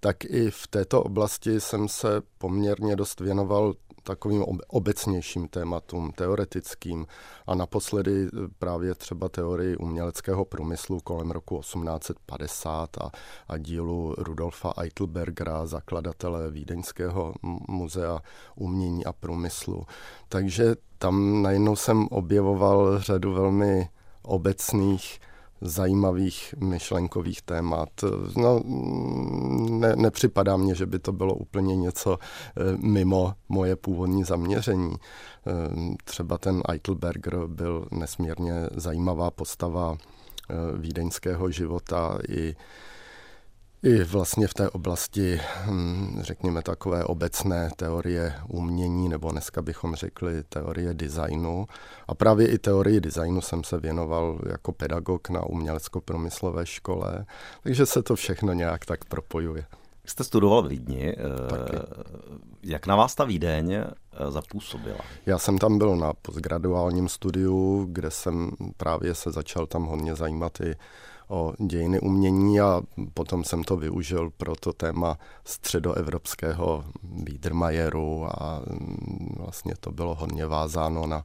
tak 0.00 0.24
i 0.24 0.50
v 0.50 0.66
této 0.66 1.02
oblasti 1.02 1.60
jsem 1.60 1.88
se 1.88 2.22
poměrně 2.38 2.96
dost 2.96 3.20
věnoval 3.20 3.74
takovým 4.06 4.44
obecnějším 4.68 5.48
tématům, 5.48 6.12
teoretickým 6.12 7.06
a 7.46 7.54
naposledy 7.54 8.28
právě 8.58 8.94
třeba 8.94 9.28
teorii 9.28 9.76
uměleckého 9.76 10.44
průmyslu 10.44 11.00
kolem 11.00 11.30
roku 11.30 11.60
1850 11.60 12.98
a, 12.98 13.10
a 13.48 13.58
dílu 13.58 14.14
Rudolfa 14.18 14.72
Eitelbergera, 14.76 15.66
zakladatele 15.66 16.50
Vídeňského 16.50 17.34
muzea 17.68 18.22
umění 18.54 19.04
a 19.04 19.12
průmyslu. 19.12 19.86
Takže 20.28 20.74
tam 20.98 21.42
najednou 21.42 21.76
jsem 21.76 22.06
objevoval 22.10 23.00
řadu 23.00 23.32
velmi 23.32 23.88
obecných 24.22 25.20
zajímavých 25.60 26.54
myšlenkových 26.58 27.42
témat. 27.42 27.88
No, 28.36 28.62
ne, 29.70 29.96
nepřipadá 29.96 30.56
mně, 30.56 30.74
že 30.74 30.86
by 30.86 30.98
to 30.98 31.12
bylo 31.12 31.34
úplně 31.34 31.76
něco 31.76 32.18
eh, 32.18 32.76
mimo 32.76 33.34
moje 33.48 33.76
původní 33.76 34.24
zaměření. 34.24 34.94
Eh, 35.46 35.50
třeba 36.04 36.38
ten 36.38 36.62
Eitelberger 36.68 37.46
byl 37.46 37.88
nesmírně 37.90 38.54
zajímavá 38.76 39.30
postava 39.30 39.96
eh, 39.96 40.54
vídeňského 40.78 41.50
života 41.50 42.18
i 42.28 42.56
i 43.82 44.04
vlastně 44.04 44.46
v 44.46 44.54
té 44.54 44.70
oblasti, 44.70 45.40
hm, 45.64 46.18
řekněme, 46.20 46.62
takové 46.62 47.04
obecné 47.04 47.70
teorie 47.76 48.34
umění, 48.48 49.08
nebo 49.08 49.30
dneska 49.30 49.62
bychom 49.62 49.94
řekli 49.94 50.42
teorie 50.48 50.94
designu. 50.94 51.66
A 52.08 52.14
právě 52.14 52.48
i 52.48 52.58
teorii 52.58 53.00
designu 53.00 53.40
jsem 53.40 53.64
se 53.64 53.78
věnoval 53.78 54.40
jako 54.48 54.72
pedagog 54.72 55.28
na 55.28 55.42
umělecko-promyslové 55.42 56.66
škole, 56.66 57.26
takže 57.62 57.86
se 57.86 58.02
to 58.02 58.16
všechno 58.16 58.52
nějak 58.52 58.86
tak 58.86 59.04
propojuje. 59.04 59.66
Jste 60.06 60.24
studoval 60.24 60.62
v 60.62 60.68
Vídni. 60.68 61.12
Eh, 61.12 61.50
Taky. 61.50 61.76
Jak 62.62 62.86
na 62.86 62.96
vás 62.96 63.14
ta 63.14 63.24
Vídeň 63.24 63.72
eh, 63.72 63.86
zapůsobila? 64.30 64.98
Já 65.26 65.38
jsem 65.38 65.58
tam 65.58 65.78
byl 65.78 65.96
na 65.96 66.12
postgraduálním 66.22 67.08
studiu, 67.08 67.86
kde 67.92 68.10
jsem 68.10 68.50
právě 68.76 69.14
se 69.14 69.30
začal 69.32 69.66
tam 69.66 69.84
hodně 69.84 70.14
zajímat 70.14 70.60
i 70.60 70.74
o 71.28 71.52
dějiny 71.58 72.00
umění 72.00 72.60
a 72.60 72.82
potom 73.14 73.44
jsem 73.44 73.64
to 73.64 73.76
využil 73.76 74.30
pro 74.36 74.56
to 74.56 74.72
téma 74.72 75.18
středoevropského 75.44 76.84
Biedermajeru 77.02 78.26
a 78.26 78.62
mm, 78.70 79.34
vlastně 79.38 79.74
to 79.80 79.92
bylo 79.92 80.14
hodně 80.14 80.46
vázáno 80.46 81.06
na, 81.06 81.24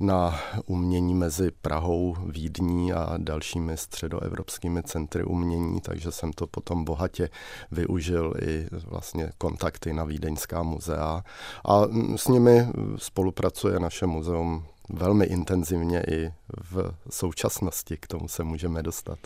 na 0.00 0.40
umění 0.66 1.14
mezi 1.14 1.50
Prahou, 1.62 2.16
Vídní 2.26 2.92
a 2.92 3.14
dalšími 3.16 3.76
středoevropskými 3.76 4.82
centry 4.82 5.24
umění, 5.24 5.80
takže 5.80 6.12
jsem 6.12 6.32
to 6.32 6.46
potom 6.46 6.84
bohatě 6.84 7.30
využil 7.70 8.34
i 8.42 8.68
vlastně 8.86 9.32
kontakty 9.38 9.92
na 9.92 10.04
Vídeňská 10.04 10.62
muzea. 10.62 11.24
A 11.64 11.86
mm, 11.86 12.18
s 12.18 12.28
nimi 12.28 12.66
spolupracuje 12.96 13.80
naše 13.80 14.06
muzeum 14.06 14.64
velmi 14.88 15.24
intenzivně 15.24 16.02
i 16.10 16.32
v 16.72 16.92
současnosti 17.10 17.96
k 17.96 18.06
tomu 18.06 18.28
se 18.28 18.44
můžeme 18.44 18.82
dostat. 18.82 19.18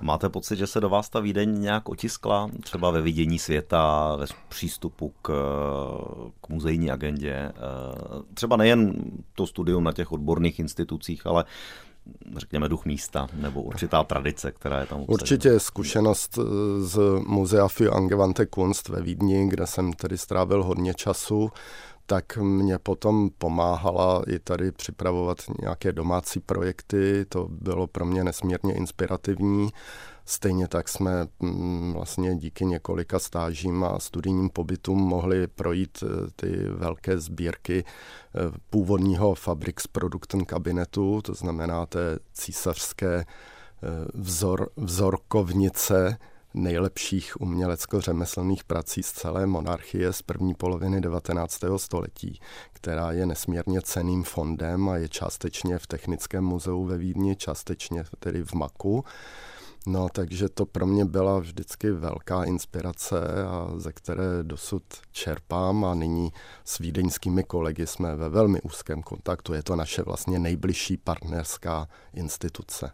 Máte 0.00 0.28
pocit, 0.28 0.56
že 0.56 0.66
se 0.66 0.80
do 0.80 0.88
vás 0.88 1.08
ta 1.08 1.20
Vídeň 1.20 1.60
nějak 1.60 1.88
otiskla, 1.88 2.50
třeba 2.62 2.90
ve 2.90 3.02
vidění 3.02 3.38
světa, 3.38 4.16
ve 4.16 4.26
přístupu 4.48 5.14
k, 5.22 5.32
k 6.40 6.48
muzejní 6.48 6.90
agendě? 6.90 7.32
Eh, 7.34 7.52
třeba 8.34 8.56
nejen 8.56 8.94
to 9.34 9.46
studium 9.46 9.84
na 9.84 9.92
těch 9.92 10.12
odborných 10.12 10.58
institucích, 10.58 11.26
ale 11.26 11.44
řekněme, 12.36 12.68
duch 12.68 12.84
místa 12.84 13.28
nebo 13.32 13.62
určitá 13.62 14.04
tradice, 14.04 14.52
která 14.52 14.80
je 14.80 14.86
tam 14.86 15.00
obsažena. 15.00 15.14
Určitě 15.14 15.60
zkušenost 15.60 16.38
z 16.78 16.98
Muzea 17.26 17.68
für 17.68 17.90
angewandte 17.90 18.46
Kunst 18.46 18.88
ve 18.88 19.02
Vídni, 19.02 19.48
kde 19.48 19.66
jsem 19.66 19.92
tedy 19.92 20.18
strávil 20.18 20.64
hodně 20.64 20.94
času, 20.94 21.50
tak 22.10 22.36
mě 22.36 22.78
potom 22.78 23.30
pomáhala 23.38 24.22
i 24.26 24.38
tady 24.38 24.72
připravovat 24.72 25.38
nějaké 25.60 25.92
domácí 25.92 26.40
projekty. 26.40 27.24
To 27.28 27.48
bylo 27.50 27.86
pro 27.86 28.04
mě 28.04 28.24
nesmírně 28.24 28.74
inspirativní. 28.74 29.68
Stejně 30.24 30.68
tak 30.68 30.88
jsme 30.88 31.26
mm, 31.40 31.92
vlastně 31.92 32.36
díky 32.36 32.64
několika 32.64 33.18
stážím 33.18 33.84
a 33.84 33.98
studijním 33.98 34.50
pobytům 34.50 34.98
mohli 34.98 35.46
projít 35.46 35.98
eh, 36.02 36.30
ty 36.36 36.56
velké 36.70 37.18
sbírky 37.18 37.84
eh, 37.84 38.58
původního 38.70 39.34
Fabrics 39.34 39.86
Produkten 39.86 40.44
kabinetu, 40.44 41.22
to 41.22 41.34
znamená 41.34 41.86
té 41.86 42.18
císařské 42.32 43.14
eh, 43.14 43.24
vzor, 44.14 44.70
vzorkovnice, 44.76 46.18
nejlepších 46.54 47.40
umělecko-řemeslných 47.40 48.64
prací 48.64 49.02
z 49.02 49.12
celé 49.12 49.46
monarchie 49.46 50.12
z 50.12 50.22
první 50.22 50.54
poloviny 50.54 51.00
19. 51.00 51.60
století, 51.76 52.40
která 52.72 53.12
je 53.12 53.26
nesmírně 53.26 53.82
ceným 53.82 54.24
fondem 54.24 54.88
a 54.88 54.96
je 54.96 55.08
částečně 55.08 55.78
v 55.78 55.86
Technickém 55.86 56.44
muzeu 56.44 56.84
ve 56.84 56.98
Vídni, 56.98 57.36
částečně 57.36 58.04
tedy 58.18 58.44
v 58.44 58.54
MAKu. 58.54 59.04
No, 59.86 60.08
takže 60.08 60.48
to 60.48 60.66
pro 60.66 60.86
mě 60.86 61.04
byla 61.04 61.38
vždycky 61.38 61.90
velká 61.90 62.44
inspirace, 62.44 63.44
a 63.46 63.72
ze 63.76 63.92
které 63.92 64.42
dosud 64.42 64.82
čerpám 65.12 65.84
a 65.84 65.94
nyní 65.94 66.32
s 66.64 66.78
vídeňskými 66.78 67.44
kolegy 67.44 67.86
jsme 67.86 68.16
ve 68.16 68.28
velmi 68.28 68.60
úzkém 68.60 69.02
kontaktu. 69.02 69.54
Je 69.54 69.62
to 69.62 69.76
naše 69.76 70.02
vlastně 70.02 70.38
nejbližší 70.38 70.96
partnerská 70.96 71.88
instituce. 72.14 72.90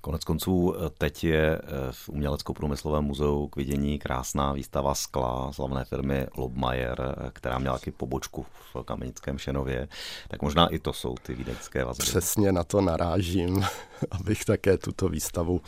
Konec 0.00 0.24
konců 0.24 0.74
teď 0.98 1.24
je 1.24 1.58
eh, 1.58 1.60
v 1.90 2.08
Umělecko-průmyslovém 2.08 3.04
muzeu 3.04 3.48
k 3.48 3.56
vidění 3.56 3.98
krásná 3.98 4.52
výstava 4.52 4.94
skla 4.94 5.52
slavné 5.52 5.84
firmy 5.84 6.26
Lobmajer, 6.36 7.14
eh, 7.26 7.30
která 7.32 7.58
měla 7.58 7.78
taky 7.78 7.90
pobočku 7.90 8.46
v 8.74 8.82
Kamenickém 8.84 9.38
Šenově. 9.38 9.88
Tak 10.28 10.42
možná 10.42 10.66
i 10.66 10.78
to 10.78 10.92
jsou 10.92 11.14
ty 11.22 11.34
vídeňské 11.34 11.84
vazby. 11.84 12.02
Přesně 12.02 12.52
na 12.52 12.64
to 12.64 12.80
narážím, 12.80 13.64
abych 14.10 14.44
také 14.44 14.78
tuto 14.78 15.08
výstavu 15.08 15.60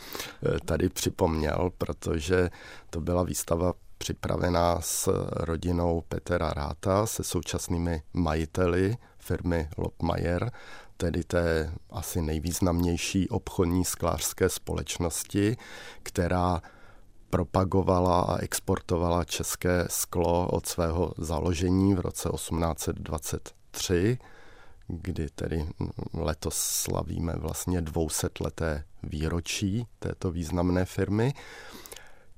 eh, 0.45 0.59
tady 0.65 0.89
připomněl, 0.89 1.71
protože 1.77 2.49
to 2.89 3.01
byla 3.01 3.23
výstava 3.23 3.73
připravená 3.97 4.81
s 4.81 5.09
rodinou 5.29 6.03
Petra 6.07 6.53
Ráta, 6.53 7.05
se 7.05 7.23
současnými 7.23 8.01
majiteli 8.13 8.97
firmy 9.17 9.69
Lobmajer 9.77 10.51
tedy 11.01 11.23
té 11.23 11.73
asi 11.89 12.21
nejvýznamnější 12.21 13.29
obchodní 13.29 13.85
sklářské 13.85 14.49
společnosti, 14.49 15.57
která 16.03 16.61
propagovala 17.29 18.21
a 18.21 18.37
exportovala 18.37 19.23
české 19.23 19.85
sklo 19.89 20.47
od 20.47 20.65
svého 20.65 21.13
založení 21.17 21.95
v 21.95 21.99
roce 21.99 22.29
1823, 22.29 24.17
kdy 24.87 25.29
tedy 25.29 25.67
letos 26.13 26.55
slavíme 26.55 27.33
vlastně 27.37 27.81
200 27.81 28.27
leté 28.39 28.83
výročí 29.03 29.87
této 29.99 30.31
významné 30.31 30.85
firmy, 30.85 31.33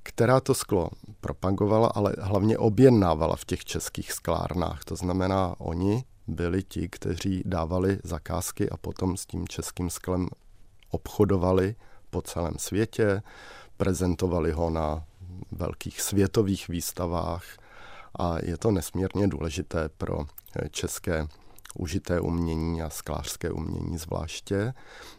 která 0.03 0.39
to 0.39 0.53
sklo 0.53 0.89
propagovala, 1.21 1.87
ale 1.87 2.15
hlavně 2.19 2.57
objednávala 2.57 3.35
v 3.35 3.45
těch 3.45 3.65
českých 3.65 4.11
sklárnách. 4.11 4.83
To 4.83 4.95
znamená, 4.95 5.55
oni 5.57 6.03
byli 6.27 6.63
ti, 6.63 6.89
kteří 6.89 7.43
dávali 7.45 7.99
zakázky 8.03 8.69
a 8.69 8.77
potom 8.77 9.17
s 9.17 9.25
tím 9.25 9.47
českým 9.47 9.89
sklem 9.89 10.27
obchodovali 10.89 11.75
po 12.09 12.21
celém 12.21 12.53
světě, 12.57 13.21
prezentovali 13.77 14.51
ho 14.51 14.69
na 14.69 15.05
velkých 15.51 16.01
světových 16.01 16.67
výstavách 16.67 17.43
a 18.19 18.35
je 18.43 18.57
to 18.57 18.71
nesmírně 18.71 19.27
důležité 19.27 19.89
pro 19.89 20.25
české 20.71 21.27
užité 21.75 22.19
umění 22.19 22.81
a 22.81 22.89
sklářské 22.89 23.51
umění 23.51 23.97
zvláště. 23.97 24.73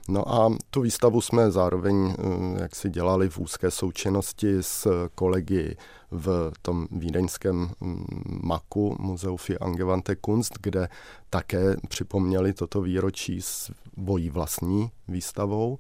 No 0.09 0.35
a 0.35 0.53
tu 0.71 0.81
výstavu 0.81 1.21
jsme 1.21 1.51
zároveň 1.51 2.15
eh, 2.19 2.63
jak 2.63 2.77
si 2.77 2.91
dělali 2.91 3.29
v 3.29 3.39
úzké 3.39 3.71
součinnosti 3.71 4.57
s 4.61 5.09
kolegy 5.15 5.77
v 6.11 6.53
tom 6.63 6.87
vídeňském 6.91 7.71
mm, 7.81 8.41
MAKu, 8.43 8.97
Muzeu 8.99 9.37
für 9.37 9.59
angewandte 9.59 10.17
Kunst, 10.17 10.53
kde 10.63 10.89
také 11.31 11.77
připomněli 11.89 12.53
toto 12.53 12.83
výročí 12.83 13.43
s 13.43 13.71
vojí 13.97 14.31
vlastní 14.31 14.91
výstavou. 15.09 15.79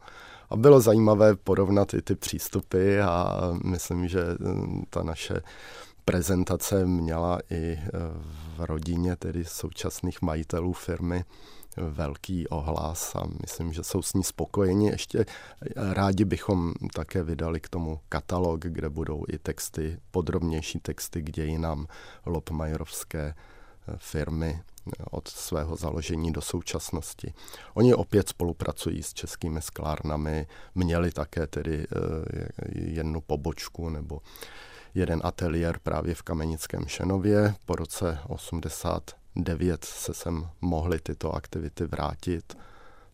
A 0.50 0.56
bylo 0.56 0.80
zajímavé 0.80 1.36
porovnat 1.36 1.94
i 1.94 2.02
ty 2.02 2.14
přístupy 2.14 3.00
a 3.00 3.40
myslím, 3.64 4.08
že 4.08 4.20
mm, 4.38 4.84
ta 4.90 5.02
naše 5.02 5.40
prezentace 6.04 6.86
měla 6.86 7.38
i 7.50 7.72
e, 7.72 7.80
v 8.56 8.60
rodině 8.60 9.16
tedy 9.16 9.44
současných 9.44 10.22
majitelů 10.22 10.72
firmy 10.72 11.24
velký 11.76 12.48
ohlas 12.48 13.14
a 13.14 13.22
myslím, 13.40 13.72
že 13.72 13.84
jsou 13.84 14.02
s 14.02 14.14
ní 14.14 14.24
spokojeni. 14.24 14.86
Ještě 14.86 15.26
rádi 15.76 16.24
bychom 16.24 16.72
také 16.94 17.22
vydali 17.22 17.60
k 17.60 17.68
tomu 17.68 18.00
katalog, 18.08 18.60
kde 18.60 18.88
budou 18.90 19.24
i 19.28 19.38
texty, 19.38 19.98
podrobnější 20.10 20.80
texty 20.80 21.22
k 21.22 21.30
dějinám 21.30 21.86
Lopmajerovské 22.26 23.22
e, 23.22 23.34
firmy 23.96 24.62
od 25.10 25.28
svého 25.28 25.76
založení 25.76 26.32
do 26.32 26.40
současnosti. 26.40 27.34
Oni 27.74 27.94
opět 27.94 28.28
spolupracují 28.28 29.02
s 29.02 29.14
českými 29.14 29.62
sklárnami, 29.62 30.46
měli 30.74 31.12
také 31.12 31.46
tedy 31.46 31.86
jednu 32.74 33.20
pobočku 33.20 33.88
nebo 33.88 34.20
jeden 34.94 35.20
ateliér 35.24 35.78
právě 35.82 36.14
v 36.14 36.22
Kamenickém 36.22 36.86
Šenově. 36.86 37.54
Po 37.66 37.76
roce 37.76 38.18
89 38.26 39.84
se 39.84 40.14
sem 40.14 40.48
mohly 40.60 41.00
tyto 41.00 41.32
aktivity 41.32 41.86
vrátit, 41.86 42.56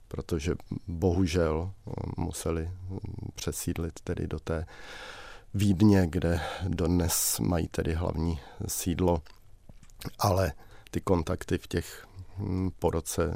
protože 0.09 0.55
bohužel 0.89 1.71
eh, 1.71 1.91
museli 2.17 2.71
hm, 2.71 2.99
přesídlit 3.35 4.01
tedy 4.01 4.27
do 4.27 4.41
té 4.41 4.67
Vídně, 5.55 6.07
kde 6.11 6.41
dodnes 6.69 7.41
mají 7.41 7.69
tedy 7.69 7.95
hlavní 7.95 8.41
sídlo, 8.67 9.23
ale 10.19 10.53
ty 10.91 11.01
kontakty 11.01 11.59
v 11.59 11.67
těch 11.67 12.07
hm, 12.39 12.71
po 12.79 12.91
roce 12.91 13.35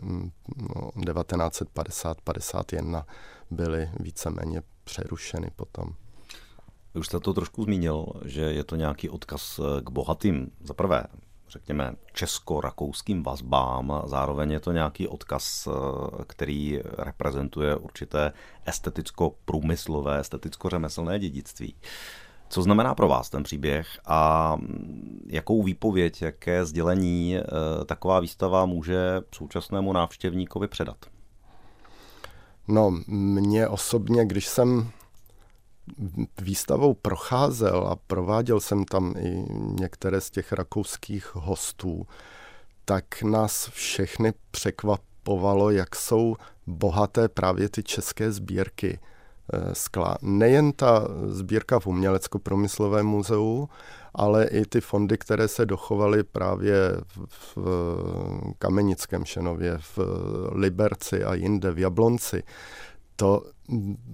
1950-51 0.96 2.82
hm, 2.82 2.90
no, 2.90 3.04
byly 3.50 3.90
víceméně 4.00 4.62
přerušeny 4.84 5.50
potom. 5.56 5.94
Už 6.94 7.06
jste 7.06 7.20
to 7.20 7.34
trošku 7.34 7.64
zmínil, 7.64 8.06
že 8.24 8.40
je 8.40 8.64
to 8.64 8.76
nějaký 8.76 9.08
odkaz 9.08 9.58
eh, 9.58 9.82
k 9.82 9.90
bohatým, 9.90 10.50
za 10.60 10.74
prvé, 10.74 11.04
řekněme, 11.48 11.94
česko-rakouským 12.12 13.22
vazbám, 13.22 14.02
zároveň 14.06 14.50
je 14.50 14.60
to 14.60 14.72
nějaký 14.72 15.08
odkaz, 15.08 15.68
eh, 15.68 16.24
který 16.26 16.80
reprezentuje 16.98 17.76
určité 17.76 18.32
esteticko-průmyslové, 18.66 20.18
esteticko-řemeslné 20.20 21.18
dědictví. 21.18 21.74
Co 22.48 22.62
znamená 22.62 22.94
pro 22.94 23.08
vás 23.08 23.30
ten 23.30 23.42
příběh 23.42 23.86
a 24.06 24.56
jakou 25.26 25.62
výpověď, 25.62 26.22
jaké 26.22 26.64
sdělení 26.64 27.36
eh, 27.36 27.42
taková 27.84 28.20
výstava 28.20 28.66
může 28.66 29.20
současnému 29.34 29.92
návštěvníkovi 29.92 30.68
předat? 30.68 30.96
No, 32.68 32.90
mě 33.06 33.68
osobně, 33.68 34.26
když 34.26 34.46
jsem 34.46 34.90
výstavou 36.40 36.94
procházel 36.94 37.86
a 37.88 37.96
prováděl 37.96 38.60
jsem 38.60 38.84
tam 38.84 39.14
i 39.18 39.44
některé 39.80 40.20
z 40.20 40.30
těch 40.30 40.52
rakouských 40.52 41.34
hostů, 41.34 42.06
tak 42.84 43.22
nás 43.22 43.68
všechny 43.68 44.32
překvapovalo, 44.50 45.70
jak 45.70 45.96
jsou 45.96 46.36
bohaté 46.66 47.28
právě 47.28 47.68
ty 47.68 47.82
české 47.82 48.32
sbírky 48.32 48.98
eh, 49.52 49.74
skla. 49.74 50.18
Nejen 50.22 50.72
ta 50.72 51.08
sbírka 51.26 51.80
v 51.80 51.86
Umělecko-promyslovém 51.86 53.06
muzeu, 53.06 53.68
ale 54.14 54.44
i 54.44 54.64
ty 54.64 54.80
fondy, 54.80 55.18
které 55.18 55.48
se 55.48 55.66
dochovaly 55.66 56.24
právě 56.24 56.76
v, 57.06 57.56
v 57.56 57.58
Kamenickém 58.58 59.24
Šenově, 59.24 59.78
v 59.78 59.98
Liberci 60.52 61.24
a 61.24 61.34
jinde, 61.34 61.72
v 61.72 61.78
Jablonci 61.78 62.42
to 63.16 63.42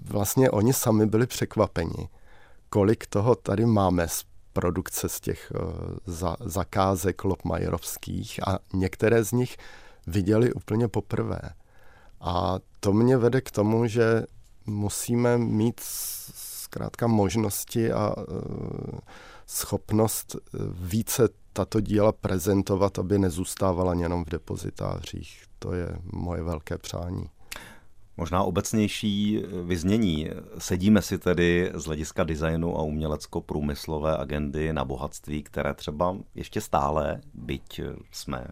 vlastně 0.05 0.51
oni 0.51 0.73
sami 0.73 1.07
byli 1.07 1.27
překvapeni, 1.27 2.09
kolik 2.71 3.07
toho 3.07 3.35
tady 3.35 3.67
máme 3.67 4.09
z 4.09 4.25
produkce 4.53 5.09
z 5.09 5.21
těch 5.21 5.53
uh, 5.55 5.97
za, 6.07 6.37
zakázek 6.41 7.25
Lopmajerovských 7.25 8.49
a 8.49 8.59
některé 8.73 9.25
z 9.25 9.33
nich 9.33 9.57
viděli 10.07 10.53
úplně 10.53 10.89
poprvé. 10.89 11.41
A 12.21 12.59
to 12.81 12.93
mě 12.93 13.17
vede 13.17 13.41
k 13.41 13.51
tomu, 13.51 13.87
že 13.87 14.23
musíme 14.67 15.39
mít 15.39 15.81
zkrátka 15.81 17.07
možnosti 17.07 17.93
a 17.93 18.15
uh, 18.17 18.99
schopnost 19.51 20.35
e, 20.35 20.39
více 20.73 21.29
tato 21.53 21.81
díla 21.81 22.13
prezentovat, 22.13 22.99
aby 22.99 23.19
nezůstávala 23.19 23.95
jenom 23.95 24.25
v 24.25 24.29
depozitářích. 24.29 25.45
To 25.59 25.73
je 25.73 25.89
moje 26.13 26.43
velké 26.43 26.79
přání. 26.79 27.31
Možná 28.21 28.43
obecnější 28.43 29.43
vyznění. 29.65 30.29
Sedíme 30.59 31.03
si 31.03 31.19
tedy 31.19 31.73
z 31.75 31.85
hlediska 31.85 32.25
designu 32.25 32.79
a 32.79 32.83
umělecko-průmyslové 32.83 34.17
agendy 34.17 34.73
na 34.73 34.85
bohatství, 34.85 35.43
které 35.43 35.75
třeba 35.75 36.17
ještě 36.35 36.61
stále, 36.61 37.21
byť 37.35 37.81
jsme 38.13 38.47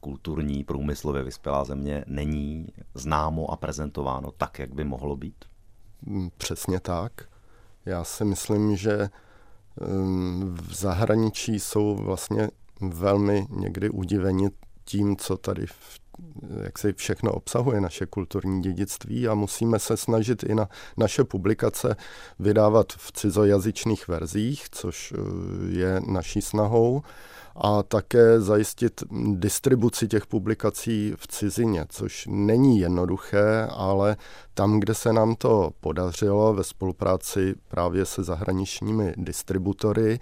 kulturní, 0.00 0.64
průmyslově 0.64 1.22
vyspělá 1.22 1.64
země, 1.64 2.04
není 2.06 2.66
známo 2.94 3.50
a 3.50 3.56
prezentováno 3.56 4.30
tak, 4.36 4.58
jak 4.58 4.74
by 4.74 4.84
mohlo 4.84 5.16
být? 5.16 5.44
Mm, 6.02 6.30
přesně 6.36 6.80
tak. 6.80 7.12
Já 7.86 8.04
si 8.04 8.24
myslím, 8.24 8.76
že 8.76 9.08
mm, 9.80 10.54
v 10.54 10.74
zahraničí 10.74 11.60
jsou 11.60 11.96
vlastně 11.96 12.48
velmi 12.80 13.46
někdy 13.50 13.90
udiveni 13.90 14.48
tím, 14.84 15.16
co 15.16 15.36
tady 15.36 15.66
v 15.66 16.03
jak 16.62 16.78
se 16.78 16.92
všechno 16.92 17.32
obsahuje 17.32 17.80
naše 17.80 18.06
kulturní 18.06 18.62
dědictví 18.62 19.28
a 19.28 19.34
musíme 19.34 19.78
se 19.78 19.96
snažit 19.96 20.42
i 20.42 20.54
na 20.54 20.68
naše 20.96 21.24
publikace 21.24 21.96
vydávat 22.38 22.92
v 22.92 23.12
cizojazyčných 23.12 24.08
verzích, 24.08 24.66
což 24.70 25.14
je 25.68 26.00
naší 26.06 26.42
snahou 26.42 27.02
a 27.56 27.82
také 27.82 28.40
zajistit 28.40 29.02
distribuci 29.34 30.08
těch 30.08 30.26
publikací 30.26 31.12
v 31.16 31.26
cizině, 31.26 31.86
což 31.88 32.28
není 32.30 32.78
jednoduché, 32.78 33.68
ale 33.70 34.16
tam, 34.54 34.80
kde 34.80 34.94
se 34.94 35.12
nám 35.12 35.34
to 35.34 35.70
podařilo 35.80 36.54
ve 36.54 36.64
spolupráci 36.64 37.54
právě 37.68 38.04
se 38.04 38.22
zahraničními 38.22 39.14
distributory, 39.16 40.20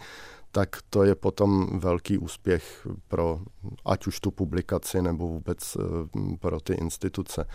tak 0.53 0.77
to 0.91 1.05
je 1.05 1.15
potom 1.15 1.79
velký 1.79 2.19
úspěch 2.19 2.87
pro 3.09 3.41
ať 3.85 4.07
už 4.07 4.21
tu 4.21 4.31
publikaci 4.31 5.03
nebo 5.03 5.29
vůbec 5.29 5.77
eh, 5.77 6.37
pro 6.37 6.61
ty 6.61 6.75
instituce. 6.75 7.47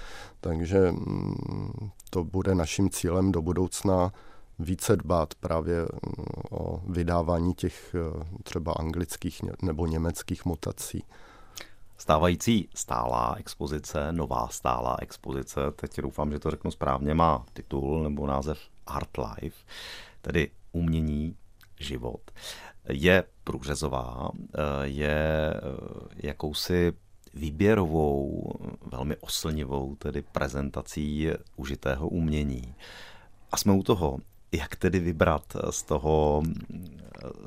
Takže 0.41 0.91
mm, 0.91 1.89
to 2.09 2.23
bude 2.23 2.55
naším 2.55 2.89
cílem 2.89 3.31
do 3.31 3.41
budoucna 3.41 4.11
více 4.59 4.95
dbát 4.95 5.35
právě 5.35 5.81
mm, 5.81 5.87
o 6.51 6.81
vydávání 6.87 7.53
těch 7.53 7.95
eh, 7.95 8.25
třeba 8.43 8.73
anglických 8.73 9.41
nebo 9.61 9.87
německých 9.87 10.45
mutací. 10.45 11.03
Stávající 11.97 12.69
stálá 12.75 13.35
expozice, 13.37 14.11
nová 14.11 14.47
stálá 14.47 14.97
expozice, 14.99 15.59
teď 15.75 16.01
doufám, 16.01 16.31
že 16.31 16.39
to 16.39 16.51
řeknu 16.51 16.71
správně, 16.71 17.13
má 17.13 17.45
titul 17.53 18.03
nebo 18.03 18.27
název 18.27 18.59
Art 18.87 19.09
Life, 19.17 19.57
tedy 20.21 20.51
umění, 20.71 21.35
život. 21.79 22.31
Je 22.89 23.23
průřezová, 23.43 24.29
eh, 24.33 24.59
je 24.83 25.53
eh, 25.53 25.59
jakousi 26.15 26.93
výběrovou, 27.33 28.51
velmi 28.91 29.15
oslnivou 29.15 29.95
tedy 29.95 30.21
prezentací 30.21 31.29
užitého 31.55 32.07
umění. 32.07 32.75
A 33.51 33.57
jsme 33.57 33.73
u 33.73 33.83
toho, 33.83 34.19
jak 34.51 34.75
tedy 34.75 34.99
vybrat 34.99 35.43
z 35.69 35.83
toho, 35.83 36.43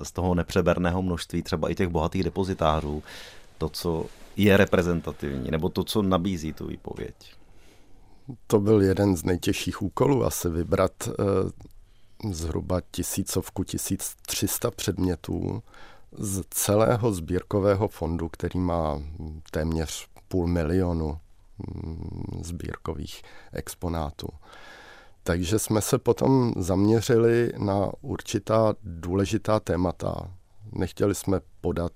z 0.02 0.12
toho 0.12 0.34
nepřeberného 0.34 1.02
množství 1.02 1.42
třeba 1.42 1.70
i 1.70 1.74
těch 1.74 1.88
bohatých 1.88 2.24
depozitářů 2.24 3.02
to, 3.58 3.68
co 3.68 4.06
je 4.36 4.56
reprezentativní, 4.56 5.50
nebo 5.50 5.68
to, 5.68 5.84
co 5.84 6.02
nabízí 6.02 6.52
tu 6.52 6.66
výpověď? 6.66 7.14
To 8.46 8.60
byl 8.60 8.82
jeden 8.82 9.16
z 9.16 9.24
nejtěžších 9.24 9.82
úkolů 9.82 10.24
asi 10.24 10.48
vybrat 10.48 10.92
eh, 11.08 11.12
zhruba 12.30 12.80
tisícovku, 12.90 13.64
1300 13.64 14.70
předmětů 14.70 15.62
z 16.12 16.42
celého 16.50 17.12
sbírkového 17.12 17.88
fondu, 17.88 18.28
který 18.28 18.60
má 18.60 19.02
téměř 19.50 20.06
půl 20.28 20.46
milionu 20.46 21.18
mm, 21.58 22.40
sbírkových 22.42 23.22
exponátů. 23.52 24.28
Takže 25.22 25.58
jsme 25.58 25.80
se 25.80 25.98
potom 25.98 26.52
zaměřili 26.56 27.52
na 27.58 27.90
určitá 28.00 28.74
důležitá 28.82 29.60
témata. 29.60 30.30
Nechtěli 30.72 31.14
jsme 31.14 31.40
podat 31.60 31.92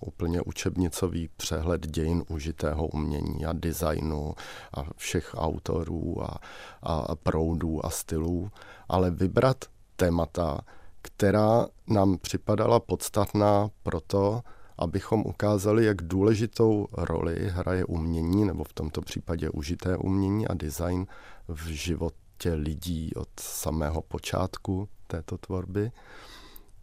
úplně 0.00 0.42
učebnicový 0.42 1.28
přehled 1.36 1.86
dějin 1.86 2.24
užitého 2.28 2.86
umění 2.86 3.46
a 3.46 3.52
designu 3.52 4.34
a 4.74 4.84
všech 4.96 5.34
autorů 5.38 6.22
a, 6.22 6.38
a 6.82 7.14
proudů 7.16 7.86
a 7.86 7.90
stylů, 7.90 8.50
ale 8.88 9.10
vybrat 9.10 9.64
témata, 9.96 10.60
která 11.02 11.66
nám 11.86 12.18
připadala 12.18 12.80
podstatná 12.80 13.70
proto, 13.82 14.42
abychom 14.78 15.20
ukázali, 15.26 15.84
jak 15.84 16.02
důležitou 16.02 16.86
roli 16.92 17.48
hraje 17.48 17.84
umění, 17.84 18.44
nebo 18.44 18.64
v 18.64 18.72
tomto 18.72 19.00
případě 19.00 19.50
užité 19.50 19.96
umění 19.96 20.48
a 20.48 20.54
design 20.54 21.06
v 21.48 21.66
životě 21.66 22.54
lidí 22.54 23.14
od 23.14 23.28
samého 23.40 24.02
počátku 24.02 24.88
této 25.06 25.38
tvorby. 25.38 25.90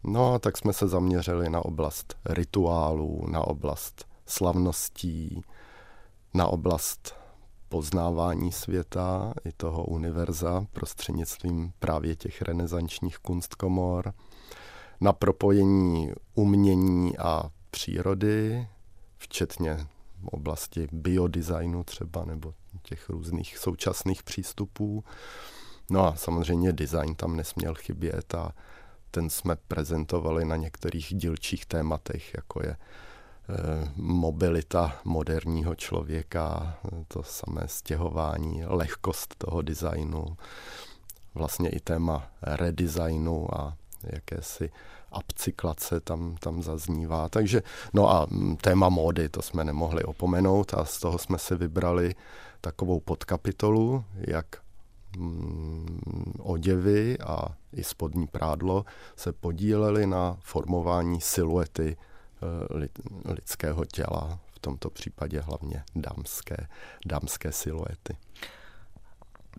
No 0.04 0.34
a 0.34 0.38
tak 0.38 0.56
jsme 0.56 0.72
se 0.72 0.88
zaměřili 0.88 1.50
na 1.50 1.64
oblast 1.64 2.14
rituálů, 2.24 3.26
na 3.30 3.40
oblast 3.40 4.04
slavností, 4.26 5.42
na 6.34 6.46
oblast 6.46 7.14
poznávání 7.68 8.52
světa 8.52 9.34
i 9.44 9.52
toho 9.52 9.84
univerza 9.84 10.66
prostřednictvím 10.72 11.72
právě 11.78 12.16
těch 12.16 12.42
renesančních 12.42 13.18
kunstkomor, 13.18 14.12
na 15.00 15.12
propojení 15.12 16.12
umění 16.34 17.18
a 17.18 17.50
přírody, 17.70 18.68
včetně 19.18 19.86
oblasti 20.24 20.88
biodesignu 20.92 21.84
třeba, 21.84 22.24
nebo 22.24 22.54
těch 22.82 23.08
různých 23.08 23.58
současných 23.58 24.22
přístupů. 24.22 25.04
No 25.90 26.06
a 26.06 26.16
samozřejmě 26.16 26.72
design 26.72 27.14
tam 27.14 27.36
nesměl 27.36 27.74
chybět 27.74 28.34
a 28.34 28.52
ten 29.10 29.30
jsme 29.30 29.56
prezentovali 29.56 30.44
na 30.44 30.56
některých 30.56 31.14
dílčích 31.14 31.66
tématech, 31.66 32.34
jako 32.36 32.66
je 32.66 32.76
mobilita 33.96 34.96
moderního 35.04 35.74
člověka, 35.74 36.76
to 37.08 37.22
samé 37.22 37.62
stěhování, 37.66 38.62
lehkost 38.66 39.34
toho 39.38 39.62
designu, 39.62 40.36
vlastně 41.34 41.68
i 41.68 41.80
téma 41.80 42.26
redesignu 42.42 43.60
a 43.60 43.76
jakési 44.02 44.70
upcyklace 45.18 46.00
tam, 46.00 46.36
tam 46.40 46.62
zaznívá. 46.62 47.28
Takže, 47.28 47.62
no 47.92 48.10
a 48.10 48.26
téma 48.60 48.88
módy, 48.88 49.28
to 49.28 49.42
jsme 49.42 49.64
nemohli 49.64 50.04
opomenout 50.04 50.74
a 50.74 50.84
z 50.84 50.98
toho 51.00 51.18
jsme 51.18 51.38
si 51.38 51.54
vybrali 51.56 52.14
takovou 52.60 53.00
podkapitolu, 53.00 54.04
jak 54.14 54.46
mm, 55.16 56.32
oděvy 56.38 57.18
a 57.18 57.56
i 57.72 57.84
spodní 57.84 58.26
prádlo 58.26 58.84
se 59.16 59.32
podílely 59.32 60.06
na 60.06 60.36
formování 60.40 61.20
siluety 61.20 61.96
eh, 62.42 62.88
lidského 63.32 63.84
těla, 63.84 64.38
v 64.50 64.58
tomto 64.58 64.90
případě 64.90 65.40
hlavně 65.40 65.84
dámské, 65.94 66.56
dámské 67.06 67.52
siluety. 67.52 68.16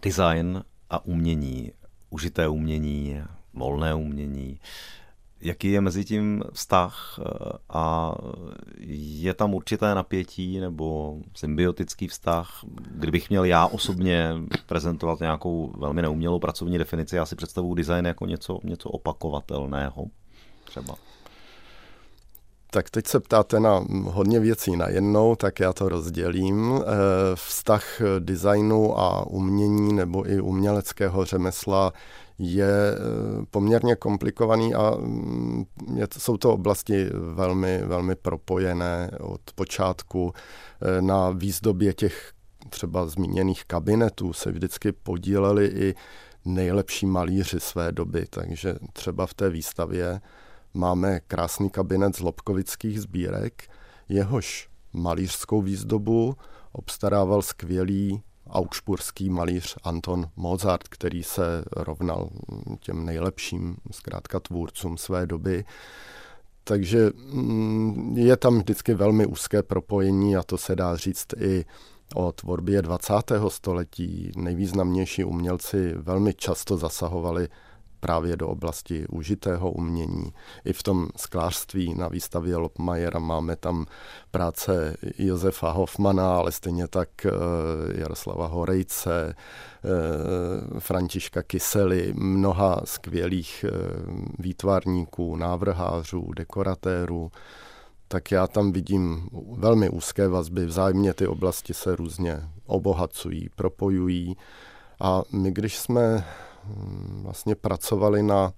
Design 0.01 0.63
a 0.89 1.05
umění, 1.05 1.71
užité 2.09 2.47
umění, 2.47 3.21
volné 3.53 3.93
umění, 3.93 4.59
jaký 5.41 5.71
je 5.71 5.81
mezi 5.81 6.05
tím 6.05 6.43
vztah 6.53 7.19
eh, 7.19 7.23
a 7.69 8.15
je 8.87 9.33
tam 9.33 9.53
určité 9.53 9.95
napětí 9.95 10.59
nebo 10.59 11.17
symbiotický 11.35 12.07
vztah. 12.07 12.63
Kdybych 12.91 13.29
měl 13.29 13.43
já 13.43 13.65
osobně 13.67 14.33
prezentovat 14.65 15.19
nějakou 15.19 15.73
velmi 15.77 16.01
neumělou 16.01 16.39
pracovní 16.39 16.77
definici, 16.77 17.15
já 17.15 17.25
si 17.25 17.35
představuji 17.35 17.75
design 17.75 18.05
jako 18.05 18.25
něco, 18.25 18.59
něco 18.63 18.89
opakovatelného 18.89 20.05
třeba. 20.63 20.95
Tak 22.69 22.89
teď 22.89 23.07
se 23.07 23.19
ptáte 23.19 23.59
na 23.59 23.85
hodně 24.03 24.39
věcí 24.39 24.75
na 24.75 24.89
jednou, 24.89 25.35
tak 25.35 25.59
já 25.59 25.73
to 25.73 25.89
rozdělím. 25.89 26.81
Eh, 26.81 26.85
vztah 27.35 28.01
designu 28.19 28.99
a 28.99 29.27
umění 29.27 29.93
nebo 29.93 30.29
i 30.29 30.39
uměleckého 30.41 31.25
řemesla 31.25 31.93
je 32.39 32.67
eh, 32.67 33.45
poměrně 33.51 33.95
komplikovaný 33.95 34.75
a 34.75 34.95
mm, 34.99 35.65
je, 35.95 36.07
jsou 36.17 36.37
to 36.37 36.53
oblasti 36.53 37.09
velmi, 37.13 37.81
velmi 37.85 38.15
propojené 38.15 39.11
od 39.19 39.41
počátku. 39.55 40.33
Eh, 40.81 41.01
na 41.01 41.29
výzdobě 41.29 41.93
těch 41.93 42.31
třeba 42.69 43.07
zmíněných 43.07 43.65
kabinetů 43.65 44.33
se 44.33 44.51
vždycky 44.51 44.91
podíleli 44.91 45.65
i 45.65 45.95
nejlepší 46.45 47.05
malíři 47.05 47.59
své 47.59 47.91
doby, 47.91 48.25
takže 48.29 48.75
třeba 48.93 49.25
v 49.25 49.33
té 49.33 49.49
výstavě 49.49 50.21
máme 50.73 51.19
krásný 51.19 51.69
kabinet 51.69 52.15
z 52.15 52.19
lobkovických 52.19 53.01
sbírek, 53.01 53.69
jehož 54.09 54.69
malířskou 54.93 55.61
výzdobu 55.61 56.35
obstarával 56.71 57.41
skvělý 57.41 58.21
augsburský 58.49 59.29
malíř 59.29 59.77
Anton 59.83 60.29
Mozart, 60.35 60.87
který 60.87 61.23
se 61.23 61.63
rovnal 61.75 62.29
těm 62.79 63.05
nejlepším, 63.05 63.77
zkrátka 63.91 64.39
tvůrcům 64.39 64.97
své 64.97 65.25
doby. 65.25 65.65
Takže 66.63 67.11
mm, 67.31 68.17
je 68.17 68.37
tam 68.37 68.57
vždycky 68.57 68.93
velmi 68.93 69.25
úzké 69.25 69.63
propojení 69.63 70.37
a 70.37 70.43
to 70.43 70.57
se 70.57 70.75
dá 70.75 70.95
říct 70.95 71.27
i 71.39 71.65
o 72.15 72.31
tvorbě 72.31 72.81
20. 72.81 73.13
století. 73.47 74.31
Nejvýznamnější 74.37 75.23
umělci 75.23 75.93
velmi 75.93 76.33
často 76.33 76.77
zasahovali 76.77 77.47
právě 77.99 78.37
do 78.37 78.47
oblasti 78.47 79.07
užitého 79.07 79.71
umění. 79.71 80.33
I 80.65 80.73
v 80.73 80.83
tom 80.83 81.07
sklářství 81.15 81.93
na 81.93 82.07
výstavě 82.07 82.57
Lopmajera 82.57 83.19
máme 83.19 83.55
tam 83.55 83.85
práce 84.31 84.95
Josefa 85.17 85.71
Hoffmana, 85.71 86.37
ale 86.37 86.51
stejně 86.51 86.87
tak 86.87 87.09
eh, 87.25 87.31
Jaroslava 87.99 88.47
Horejce, 88.47 89.35
eh, 89.35 90.79
Františka 90.79 91.43
Kysely, 91.43 92.13
mnoha 92.15 92.81
skvělých 92.83 93.65
eh, 93.67 93.71
výtvarníků, 94.39 95.35
návrhářů, 95.35 96.31
dekoratérů. 96.35 97.31
tak 98.07 98.31
já 98.31 98.47
tam 98.47 98.71
vidím 98.71 99.29
velmi 99.57 99.89
úzké 99.89 100.27
vazby. 100.27 100.65
Vzájemně 100.65 101.13
ty 101.13 101.27
oblasti 101.27 101.73
se 101.73 101.95
různě 101.95 102.49
obohacují, 102.65 103.49
propojují. 103.55 104.37
A 104.99 105.21
my, 105.31 105.51
když 105.51 105.77
jsme 105.77 106.25
vlastně 107.21 107.55
pracovali 107.55 108.23
na 108.23 108.53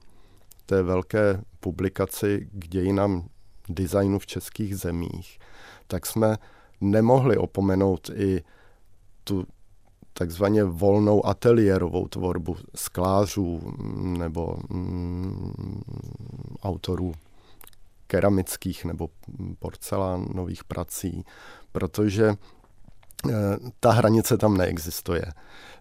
té 0.66 0.84
velké 0.84 1.42
publikaci 1.60 2.50
k 2.52 2.68
dějinám 2.68 3.30
designu 3.70 4.20
v 4.20 4.26
českých 4.26 4.78
zemích, 4.78 5.40
tak 5.88 6.06
jsme 6.06 6.38
nemohli 6.82 7.38
opomenout 7.38 8.10
i 8.14 8.44
tu 9.24 9.46
takzvaně 10.14 10.64
volnou 10.64 11.26
ateliérovou 11.26 12.08
tvorbu 12.08 12.56
sklářů 12.76 13.74
nebo 14.18 14.58
mm, 14.70 15.82
autorů 16.64 17.14
keramických 18.08 18.86
nebo 18.86 19.10
porcelánových 19.60 20.64
prací, 20.64 21.24
protože 21.72 22.36
ta 23.80 23.92
hranice 23.92 24.38
tam 24.38 24.58
neexistuje. 24.58 25.26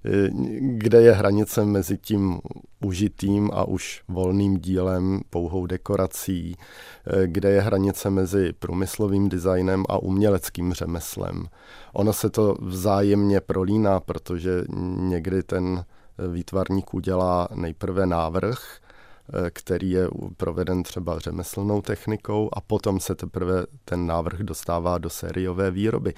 Eh, 0.05 0.29
kde 0.61 1.03
je 1.03 1.13
hranice 1.13 1.65
mezi 1.65 1.99
tím 1.99 2.41
užitým 2.85 3.51
a 3.53 3.65
už 3.65 4.03
volným 4.09 4.59
dílem, 4.59 5.21
pouhou 5.31 5.67
dekorací, 5.67 6.57
eh, 6.57 7.27
kde 7.27 7.51
je 7.51 7.61
hranice 7.61 8.11
mezi 8.11 8.53
průmyslovým 8.53 9.29
designem 9.29 9.85
a 9.89 9.99
uměleckým 9.99 10.73
řemeslem. 10.73 11.45
Ono 11.93 12.13
se 12.13 12.31
to 12.31 12.55
vzájemně 12.61 13.41
prolíná, 13.41 14.01
protože 14.01 14.65
někdy 14.97 15.43
ten 15.43 15.85
výtvarník 16.33 16.95
udělá 16.95 17.49
nejprve 17.55 18.07
návrh, 18.07 18.79
eh, 18.79 19.51
který 19.51 19.91
je 19.91 20.09
proveden 20.37 20.83
třeba 20.83 21.19
řemeslnou 21.19 21.83
technikou 21.83 22.49
a 22.53 22.61
potom 22.61 23.01
se 23.01 23.15
teprve 23.15 23.65
ten 23.85 24.07
návrh 24.07 24.39
dostává 24.39 24.99
do 24.99 25.11
sériové 25.11 25.71
výroby. 25.71 26.15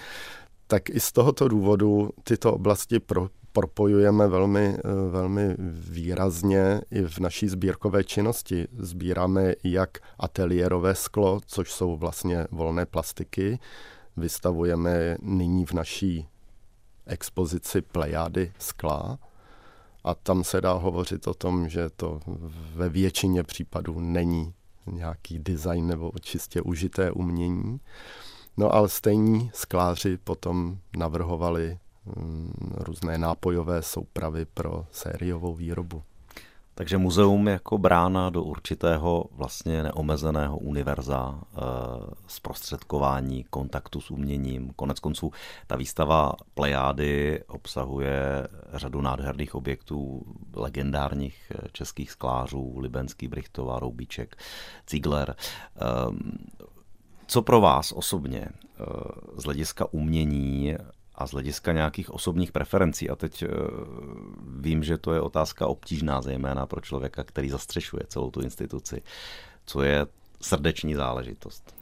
Tak 0.71 0.91
i 0.91 1.01
z 1.01 1.13
tohoto 1.13 1.49
důvodu 1.49 2.11
tyto 2.25 2.55
oblasti 2.55 3.01
pro, 3.01 3.29
propojujeme 3.53 4.29
velmi, 4.29 4.77
eh, 4.79 5.11
velmi 5.11 5.57
výrazně 5.71 6.81
i 6.91 7.03
v 7.03 7.19
naší 7.19 7.49
sbírkové 7.49 8.05
činnosti. 8.05 8.69
Sbíráme 8.79 9.55
jak 9.65 9.99
ateliérové 10.19 10.95
sklo, 10.95 11.41
což 11.47 11.73
jsou 11.73 11.97
vlastně 11.97 12.47
volné 12.51 12.87
plastiky. 12.87 13.59
Vystavujeme 14.17 15.17
nyní 15.23 15.67
v 15.67 15.73
naší 15.73 16.29
expozici 17.07 17.83
plejády 17.83 18.53
skla. 18.59 19.19
A 20.05 20.15
tam 20.15 20.45
se 20.45 20.61
dá 20.61 20.73
hovořit 20.73 21.27
o 21.27 21.35
tom, 21.35 21.69
že 21.69 21.91
to 21.97 22.21
ve 22.75 22.89
většině 22.89 23.43
případů 23.43 24.01
není 24.01 24.55
nějaký 24.87 25.39
design 25.39 25.87
nebo 25.87 26.13
čistě 26.21 26.63
užité 26.63 27.11
umění. 27.11 27.81
No 28.61 28.75
ale 28.75 28.89
stejní 28.89 29.51
skláři 29.55 30.17
potom 30.17 30.79
navrhovali 30.97 31.79
Mm, 32.17 32.53
různé 32.77 33.19
nápojové 33.19 33.83
soupravy 33.83 34.45
pro 34.45 34.87
sériovou 34.93 35.55
výrobu. 35.55 36.03
Takže 36.75 36.99
muzeum 36.99 37.49
jako 37.49 37.79
brána 37.79 38.31
do 38.31 38.43
určitého 38.43 39.25
vlastně 39.33 39.83
neomezeného 39.83 40.59
univerza 40.59 41.41
e, 41.41 41.61
zprostředkování 42.27 43.45
kontaktu 43.45 44.01
s 44.01 44.11
uměním. 44.11 44.73
Konec 44.77 45.01
konců 45.01 45.31
ta 45.67 45.77
výstava 45.77 46.33
Plejády 46.55 47.43
obsahuje 47.49 48.49
řadu 48.73 49.01
nádherných 49.01 49.55
objektů 49.55 50.23
legendárních 50.55 51.53
eh, 51.55 51.69
českých 51.73 52.11
sklářů, 52.11 52.79
Libenský, 52.79 53.29
Brichtová, 53.29 53.79
Roubíček, 53.79 54.37
Ziegler. 54.91 55.35
E, 55.37 55.85
co 57.31 57.43
pro 57.43 57.61
vás 57.61 57.93
osobně 57.93 58.49
z 59.37 59.45
hlediska 59.45 59.87
umění 59.93 60.77
a 61.15 61.27
z 61.27 61.31
hlediska 61.31 61.73
nějakých 61.73 62.11
osobních 62.11 62.53
preferencí, 62.53 63.11
a 63.11 63.17
teď 63.17 63.43
uh, 63.43 63.51
vím, 64.61 64.85
že 64.85 64.99
to 64.99 65.15
je 65.15 65.21
otázka 65.21 65.67
obtížná, 65.67 66.23
zejména 66.23 66.67
pro 66.67 66.81
člověka, 66.81 67.25
který 67.25 67.49
zastřešuje 67.49 68.03
celou 68.09 68.31
tu 68.31 68.41
instituci, 68.41 69.03
co 69.67 69.83
je 69.83 70.07
srdeční 70.41 70.95
záležitost. 70.95 71.75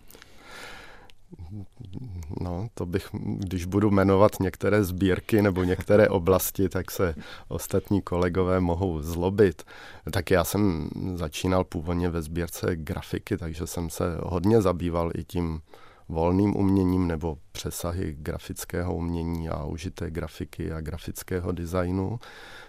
No, 2.41 2.69
to 2.75 2.87
bych, 2.87 3.09
když 3.23 3.65
budu 3.65 3.91
jmenovat 3.91 4.41
některé 4.41 4.85
sbírky 4.85 5.43
nebo 5.43 5.65
některé 5.65 6.09
oblasti, 6.09 6.69
tak 6.69 6.91
se 6.91 7.15
ostatní 7.49 8.03
kolegové 8.03 8.61
mohou 8.61 9.03
zlobit. 9.03 9.63
Tak 10.11 10.31
já 10.31 10.45
jsem 10.45 10.91
začínal 11.15 11.65
původně 11.65 12.09
ve 12.09 12.23
sbírce 12.23 12.77
grafiky, 12.77 13.37
takže 13.37 13.67
jsem 13.67 13.91
se 13.91 14.05
hodně 14.23 14.63
zabýval 14.63 15.11
i 15.15 15.25
tím 15.25 15.61
volným 16.09 16.57
uměním 16.57 17.07
nebo 17.07 17.39
přesahy 17.53 18.17
grafického 18.19 18.95
umění 18.97 19.49
a 19.49 19.65
užité 19.65 20.11
grafiky 20.11 20.73
a 20.73 20.81
grafického 20.81 21.53
designu, 21.53 22.21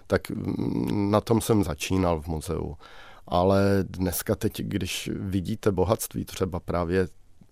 tak 0.07 0.29
mm, 0.29 1.11
na 1.11 1.21
tom 1.21 1.41
jsem 1.41 1.63
začínal 1.63 2.21
v 2.21 2.27
muzeu. 2.27 2.75
Ale 3.27 3.83
dneska 3.89 4.35
teď, 4.35 4.61
když 4.61 5.09
vidíte 5.13 5.71
bohatství 5.71 6.25
třeba 6.25 6.59
právě 6.59 7.07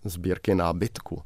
sbírky 0.08 0.54
nábytku, 0.54 1.22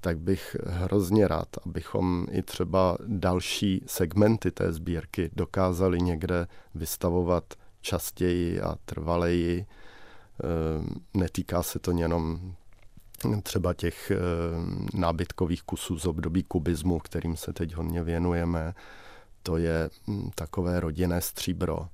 tak 0.00 0.18
bych 0.18 0.56
hrozně 0.66 1.28
rád, 1.28 1.48
abychom 1.66 2.26
i 2.30 2.42
třeba 2.42 2.98
další 3.06 3.84
segmenty 3.86 4.50
té 4.50 4.72
sbírky 4.72 5.30
dokázali 5.36 6.00
někde 6.00 6.46
vystavovat 6.74 7.44
častěji 7.80 8.60
a 8.60 8.76
trvaleji. 8.84 9.66
Ehm, 10.44 10.86
netýká 11.14 11.62
se 11.62 11.78
to 11.78 11.90
jenom 11.90 12.54
třeba 13.42 13.74
těch 13.74 14.10
eh, 14.10 14.16
nábytkových 14.94 15.62
kusů 15.62 15.98
z 15.98 16.06
období 16.06 16.42
kubismu, 16.42 16.98
kterým 16.98 17.36
se 17.36 17.52
teď 17.52 17.74
hodně 17.74 18.02
věnujeme. 18.02 18.74
To 19.42 19.56
je 19.56 19.90
hm, 20.08 20.30
takové 20.34 20.80
rodinné 20.80 21.20
stříbro, 21.20 21.88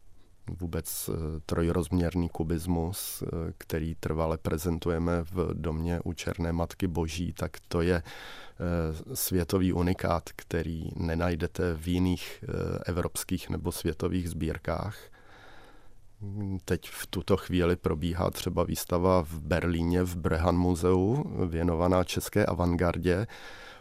vůbec 0.48 1.10
eh, 1.12 1.40
trojrozměrný 1.46 2.28
kubismus, 2.28 3.22
eh, 3.22 3.52
který 3.58 3.94
trvale 3.94 4.38
prezentujeme 4.38 5.22
v 5.22 5.50
domě 5.52 6.00
u 6.04 6.12
Černé 6.12 6.52
Matky 6.52 6.86
Boží, 6.86 7.32
tak 7.32 7.56
to 7.68 7.82
je 7.82 8.02
světový 9.14 9.72
unikát, 9.72 10.30
který 10.36 10.90
nenajdete 10.96 11.74
v 11.74 11.88
jiných 11.88 12.44
evropských 12.86 13.50
nebo 13.50 13.72
světových 13.72 14.30
sbírkách. 14.30 14.96
Teď 16.64 16.90
v 16.90 17.06
tuto 17.06 17.36
chvíli 17.36 17.76
probíhá 17.76 18.30
třeba 18.30 18.64
výstava 18.64 19.22
v 19.22 19.40
Berlíně 19.40 20.02
v 20.02 20.16
Brehan 20.16 20.56
muzeu 20.56 21.24
věnovaná 21.46 22.04
české 22.04 22.46
avantgardě. 22.46 23.26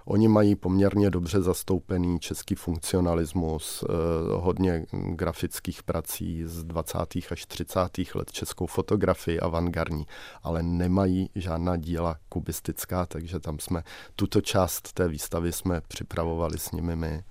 Oni 0.05 0.27
mají 0.27 0.55
poměrně 0.55 1.09
dobře 1.09 1.41
zastoupený 1.41 2.19
český 2.19 2.55
funkcionalismus, 2.55 3.83
eh, 3.83 3.93
hodně 4.31 4.85
grafických 4.91 5.83
prací 5.83 6.43
z 6.45 6.63
20. 6.63 7.31
až 7.31 7.45
30. 7.45 8.15
let 8.15 8.31
českou 8.31 8.65
fotografii 8.65 9.39
avantgardní, 9.39 10.05
ale 10.43 10.63
nemají 10.63 11.29
žádná 11.35 11.77
díla 11.77 12.15
kubistická, 12.29 13.05
takže 13.05 13.39
tam 13.39 13.59
jsme 13.59 13.83
tuto 14.15 14.41
část 14.41 14.93
té 14.93 15.07
výstavy 15.07 15.51
jsme 15.51 15.81
připravovali 15.87 16.59
s 16.59 16.71
nimi 16.71 16.95
my. 16.95 17.23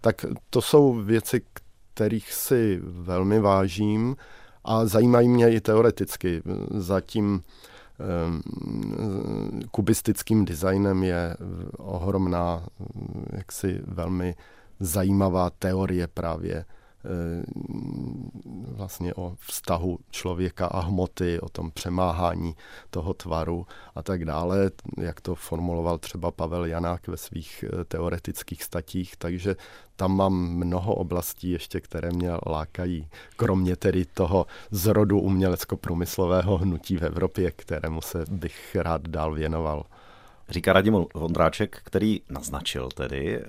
Tak 0.00 0.26
to 0.50 0.62
jsou 0.62 0.92
věci, 0.92 1.42
kterých 1.94 2.32
si 2.32 2.80
velmi 2.82 3.40
vážím 3.40 4.16
a 4.64 4.86
zajímají 4.86 5.28
mě 5.28 5.50
i 5.50 5.60
teoreticky. 5.60 6.42
Zatím 6.70 7.42
kubistickým 9.70 10.44
designem 10.44 11.02
je 11.02 11.36
ohromná, 11.78 12.66
jaksi 13.32 13.80
velmi 13.86 14.34
zajímavá 14.80 15.50
teorie 15.50 16.06
právě 16.06 16.64
vlastně 18.68 19.14
o 19.14 19.34
vztahu 19.40 19.98
člověka 20.10 20.66
a 20.66 20.80
hmoty, 20.80 21.40
o 21.40 21.48
tom 21.48 21.70
přemáhání 21.70 22.54
toho 22.90 23.14
tvaru 23.14 23.66
a 23.94 24.02
tak 24.02 24.24
dále, 24.24 24.70
jak 25.00 25.20
to 25.20 25.34
formuloval 25.34 25.98
třeba 25.98 26.30
Pavel 26.30 26.64
Janák 26.64 27.08
ve 27.08 27.16
svých 27.16 27.64
eh, 27.64 27.84
teoretických 27.84 28.62
statích, 28.62 29.16
takže 29.16 29.56
tam 29.96 30.16
mám 30.16 30.34
mnoho 30.34 30.94
oblastí 30.94 31.50
ještě, 31.50 31.80
které 31.80 32.10
mě 32.10 32.30
lákají, 32.46 33.08
kromě 33.36 33.76
tedy 33.76 34.04
toho 34.04 34.46
zrodu 34.70 35.20
umělecko-průmyslového 35.20 36.58
hnutí 36.58 36.96
v 36.96 37.02
Evropě, 37.02 37.50
kterému 37.50 38.00
se 38.02 38.24
bych 38.30 38.76
rád 38.80 39.08
dál 39.08 39.34
věnoval. 39.34 39.84
Říká 40.48 40.72
Radim 40.72 41.06
Vondráček, 41.14 41.80
který 41.84 42.20
naznačil 42.30 42.88
tedy 42.88 43.38
e, 43.38 43.42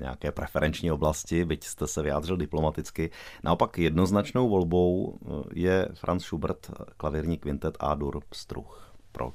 nějaké 0.00 0.32
preferenční 0.32 0.92
oblasti, 0.92 1.44
byť 1.44 1.64
jste 1.64 1.86
se 1.86 2.02
vyjádřil 2.02 2.36
diplomaticky. 2.36 3.10
Naopak 3.42 3.78
jednoznačnou 3.78 4.48
volbou 4.48 5.18
eh, 5.22 5.28
je 5.54 5.88
Franz 5.94 6.22
Schubert, 6.22 6.70
klavírní 6.96 7.38
kvintet 7.38 7.76
A-dur 7.80 8.22
Struch. 8.32 8.92
Proč? 9.12 9.34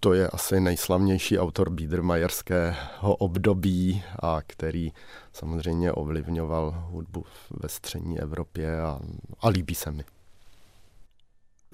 To 0.00 0.12
je 0.12 0.28
asi 0.28 0.60
nejslavnější 0.60 1.38
autor 1.38 1.70
Biedermajerského 1.70 3.16
období 3.16 4.02
a 4.22 4.42
který 4.46 4.92
samozřejmě 5.32 5.92
ovlivňoval 5.92 6.84
hudbu 6.90 7.24
ve 7.50 7.68
střední 7.68 8.20
Evropě 8.20 8.80
a, 8.80 9.00
a 9.40 9.48
líbí 9.48 9.74
se 9.74 9.90
mi. 9.90 10.04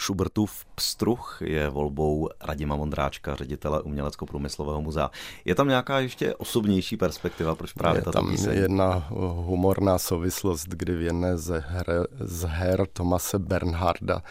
Schubertův 0.01 0.65
pstruh 0.75 1.39
je 1.41 1.69
volbou 1.69 2.29
Radima 2.41 2.77
Mondráčka, 2.77 3.35
ředitele 3.35 3.83
Umělecko-průmyslového 3.83 4.81
muzea. 4.81 5.11
Je 5.45 5.55
tam 5.55 5.69
nějaká 5.69 6.01
ještě 6.01 6.35
osobnější 6.35 6.97
perspektiva, 6.97 7.55
proč 7.55 7.73
právě 7.73 7.99
je 7.99 8.03
tato 8.03 8.19
tam 8.19 8.31
píseň? 8.31 8.59
jedna 8.59 9.07
humorná 9.11 9.99
souvislost, 9.99 10.67
kdy 10.69 10.97
v 10.97 11.03
jedné 11.03 11.39
z 11.39 11.61
her, 11.61 12.07
z 12.21 12.45
her 12.49 12.87
Tomase 12.93 13.39
Bernharda 13.39 14.23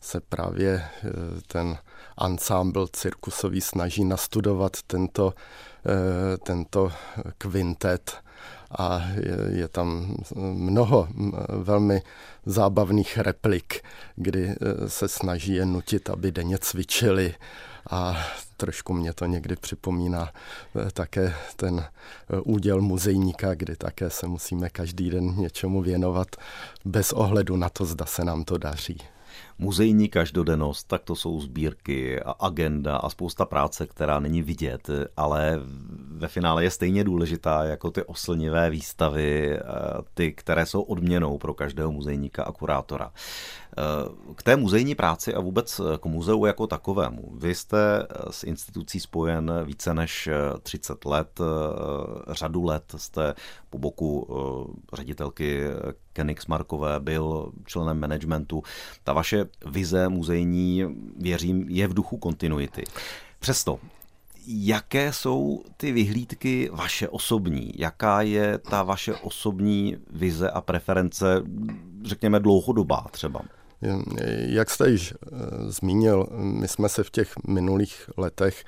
se 0.00 0.20
právě 0.20 0.84
eh, 1.04 1.10
ten 1.46 1.78
ansámbl 2.16 2.86
cirkusový 2.92 3.60
snaží 3.60 4.04
nastudovat 4.04 4.76
tento, 4.86 5.34
eh, 5.86 6.36
tento 6.36 6.92
kvintet 7.38 8.22
a 8.78 9.02
je, 9.14 9.58
je 9.58 9.68
tam 9.68 10.16
mnoho 10.36 11.08
velmi 11.48 12.02
zábavných 12.46 13.18
replik, 13.18 13.82
kdy 14.16 14.48
e, 14.48 14.56
se 14.88 15.08
snaží 15.08 15.54
je 15.54 15.66
nutit, 15.66 16.10
aby 16.10 16.32
denně 16.32 16.58
cvičili. 16.58 17.34
A 17.90 18.16
trošku 18.56 18.92
mě 18.92 19.12
to 19.12 19.26
někdy 19.26 19.56
připomíná 19.56 20.30
e, 20.86 20.90
také 20.90 21.34
ten 21.56 21.78
e, 21.78 22.40
úděl 22.40 22.80
muzejníka, 22.80 23.54
kdy 23.54 23.76
také 23.76 24.10
se 24.10 24.26
musíme 24.26 24.70
každý 24.70 25.10
den 25.10 25.36
něčemu 25.36 25.82
věnovat 25.82 26.36
bez 26.84 27.12
ohledu 27.12 27.56
na 27.56 27.68
to, 27.68 27.84
zda 27.84 28.06
se 28.06 28.24
nám 28.24 28.44
to 28.44 28.58
daří 28.58 28.98
muzejní 29.58 30.08
každodennost, 30.08 30.88
tak 30.88 31.02
to 31.02 31.16
jsou 31.16 31.40
sbírky 31.40 32.20
a 32.20 32.30
agenda 32.30 32.96
a 32.96 33.10
spousta 33.10 33.44
práce, 33.44 33.86
která 33.86 34.20
není 34.20 34.42
vidět, 34.42 34.90
ale 35.16 35.60
ve 36.12 36.28
finále 36.28 36.64
je 36.64 36.70
stejně 36.70 37.04
důležitá 37.04 37.64
jako 37.64 37.90
ty 37.90 38.02
oslnivé 38.02 38.70
výstavy, 38.70 39.58
eh, 39.58 39.62
ty, 40.14 40.32
které 40.32 40.66
jsou 40.66 40.82
odměnou 40.82 41.38
pro 41.38 41.54
každého 41.54 41.92
muzejníka 41.92 42.42
a 42.42 42.52
kurátora. 42.52 43.12
Eh, 43.80 44.34
k 44.34 44.42
té 44.42 44.56
muzejní 44.56 44.94
práci 44.94 45.34
a 45.34 45.40
vůbec 45.40 45.80
k 46.00 46.06
muzeu 46.06 46.44
jako 46.44 46.66
takovému. 46.66 47.32
Vy 47.36 47.54
jste 47.54 48.06
s 48.30 48.44
institucí 48.44 49.00
spojen 49.00 49.52
více 49.64 49.94
než 49.94 50.28
30 50.62 51.04
let, 51.04 51.40
řadu 52.28 52.64
let 52.64 52.94
jste 52.96 53.34
po 53.70 53.78
boku 53.78 54.28
eh, 54.30 54.96
ředitelky 54.96 55.60
Kenix 56.12 56.46
Markové 56.46 57.00
byl 57.00 57.52
členem 57.66 58.00
managementu. 58.00 58.62
Ta 59.04 59.12
vaše 59.12 59.46
vize 59.66 60.08
muzejní, 60.08 60.84
věřím, 61.16 61.66
je 61.68 61.88
v 61.88 61.94
duchu 61.94 62.16
kontinuity. 62.16 62.84
Přesto, 63.38 63.78
jaké 64.46 65.12
jsou 65.12 65.62
ty 65.76 65.92
vyhlídky 65.92 66.70
vaše 66.72 67.08
osobní? 67.08 67.72
Jaká 67.76 68.22
je 68.22 68.58
ta 68.58 68.82
vaše 68.82 69.14
osobní 69.14 69.96
vize 70.10 70.50
a 70.50 70.60
preference, 70.60 71.42
řekněme, 72.04 72.40
dlouhodobá 72.40 73.06
třeba? 73.10 73.40
Jak 74.46 74.70
jste 74.70 74.90
již 74.90 75.14
eh, 75.14 75.36
zmínil, 75.62 76.26
my 76.36 76.68
jsme 76.68 76.88
se 76.88 77.04
v 77.04 77.10
těch 77.10 77.32
minulých 77.48 78.10
letech 78.16 78.64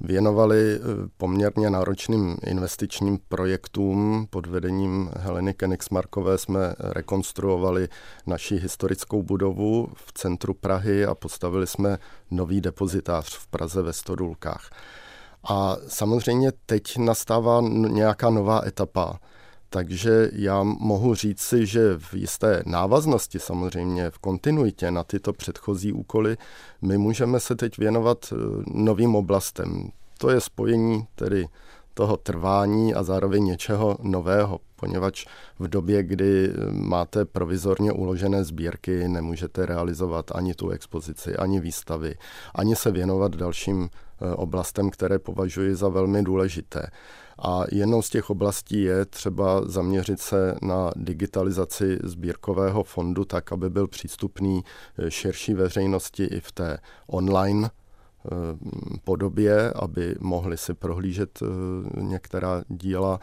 věnovali 0.00 0.74
eh, 0.76 0.80
poměrně 1.16 1.70
náročným 1.70 2.36
investičním 2.46 3.18
projektům. 3.28 4.26
Pod 4.30 4.46
vedením 4.46 5.10
Heleny 5.16 5.54
Kenigsmarkové 5.54 6.38
jsme 6.38 6.74
rekonstruovali 6.78 7.88
naši 8.26 8.56
historickou 8.56 9.22
budovu 9.22 9.88
v 9.94 10.12
centru 10.12 10.54
Prahy 10.54 11.04
a 11.04 11.14
postavili 11.14 11.66
jsme 11.66 11.98
nový 12.30 12.60
depozitář 12.60 13.36
v 13.36 13.46
Praze 13.46 13.82
ve 13.82 13.92
Stodulkách. 13.92 14.70
A 15.48 15.76
samozřejmě 15.88 16.52
teď 16.66 16.96
nastává 16.96 17.60
nějaká 17.88 18.30
nová 18.30 18.62
etapa 18.66 19.18
takže 19.74 20.30
já 20.32 20.62
mohu 20.62 21.14
říci, 21.14 21.66
že 21.66 21.98
v 21.98 22.14
jisté 22.14 22.62
návaznosti 22.66 23.38
samozřejmě, 23.38 24.10
v 24.10 24.18
kontinuitě 24.18 24.90
na 24.90 25.04
tyto 25.04 25.32
předchozí 25.32 25.92
úkoly, 25.92 26.36
my 26.82 26.98
můžeme 26.98 27.40
se 27.40 27.56
teď 27.56 27.78
věnovat 27.78 28.32
eh, 28.32 28.36
novým 28.66 29.16
oblastem. 29.16 29.90
To 30.18 30.30
je 30.30 30.40
spojení 30.40 31.06
tedy 31.14 31.48
toho 31.94 32.16
trvání 32.16 32.94
a 32.94 33.02
zároveň 33.02 33.44
něčeho 33.44 33.96
nového, 34.02 34.60
poněvadž 34.76 35.26
v 35.58 35.68
době, 35.68 36.02
kdy 36.02 36.52
máte 36.70 37.24
provizorně 37.24 37.92
uložené 37.92 38.44
sbírky, 38.44 39.08
nemůžete 39.08 39.66
realizovat 39.66 40.30
ani 40.34 40.54
tu 40.54 40.70
expozici, 40.70 41.36
ani 41.36 41.60
výstavy, 41.60 42.14
ani 42.54 42.76
se 42.76 42.90
věnovat 42.90 43.36
dalším 43.36 43.88
eh, 43.90 44.34
oblastem, 44.34 44.90
které 44.90 45.18
považuji 45.18 45.74
za 45.74 45.88
velmi 45.88 46.22
důležité. 46.22 46.86
A 47.38 47.64
jednou 47.72 48.02
z 48.02 48.10
těch 48.10 48.30
oblastí 48.30 48.82
je 48.82 49.04
třeba 49.04 49.68
zaměřit 49.68 50.20
se 50.20 50.54
na 50.62 50.90
digitalizaci 50.96 51.98
sbírkového 52.02 52.84
fondu 52.84 53.24
tak, 53.24 53.52
aby 53.52 53.70
byl 53.70 53.86
přístupný 53.86 54.64
eh, 54.98 55.10
širší 55.10 55.54
veřejnosti 55.54 56.24
i 56.24 56.40
v 56.40 56.52
té 56.52 56.78
online 57.06 57.70
eh, 57.70 58.28
podobě, 59.04 59.72
aby 59.72 60.14
mohli 60.20 60.56
si 60.56 60.74
prohlížet 60.74 61.42
eh, 61.42 61.46
některá 62.00 62.62
díla 62.68 63.20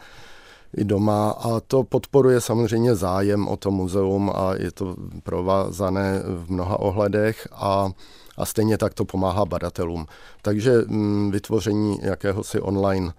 i 0.76 0.84
doma 0.84 1.30
a 1.30 1.60
to 1.60 1.84
podporuje 1.84 2.40
samozřejmě 2.40 2.94
zájem 2.94 3.48
o 3.48 3.56
to 3.56 3.70
muzeum 3.70 4.32
a 4.34 4.54
je 4.54 4.72
to 4.72 4.96
provázané 5.22 6.22
v 6.26 6.50
mnoha 6.50 6.80
ohledech 6.80 7.48
a, 7.52 7.90
a 8.36 8.46
stejně 8.46 8.78
tak 8.78 8.94
to 8.94 9.04
pomáhá 9.04 9.44
badatelům. 9.44 10.06
Takže 10.42 10.72
mm, 10.86 11.30
vytvoření 11.30 11.98
jakéhosi 12.02 12.60
online 12.60 13.12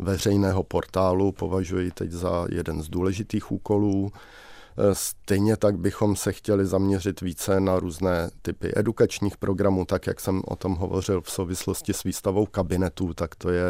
veřejného 0.00 0.62
portálu 0.62 1.32
považuji 1.32 1.90
teď 1.90 2.10
za 2.10 2.46
jeden 2.50 2.82
z 2.82 2.88
důležitých 2.88 3.52
úkolů. 3.52 4.12
E, 4.78 4.94
stejně 4.94 5.56
tak 5.56 5.78
bychom 5.78 6.16
se 6.16 6.32
chtěli 6.32 6.66
zaměřit 6.66 7.20
více 7.20 7.60
na 7.60 7.78
různé 7.78 8.30
typy 8.42 8.72
edukačních 8.76 9.36
programů, 9.36 9.84
tak 9.84 10.06
jak 10.06 10.20
jsem 10.20 10.42
o 10.46 10.56
tom 10.56 10.74
hovořil 10.74 11.20
v 11.20 11.30
souvislosti 11.30 11.94
s 11.94 12.02
výstavou 12.04 12.46
kabinetů, 12.46 13.14
tak 13.14 13.34
to 13.34 13.50
je 13.50 13.64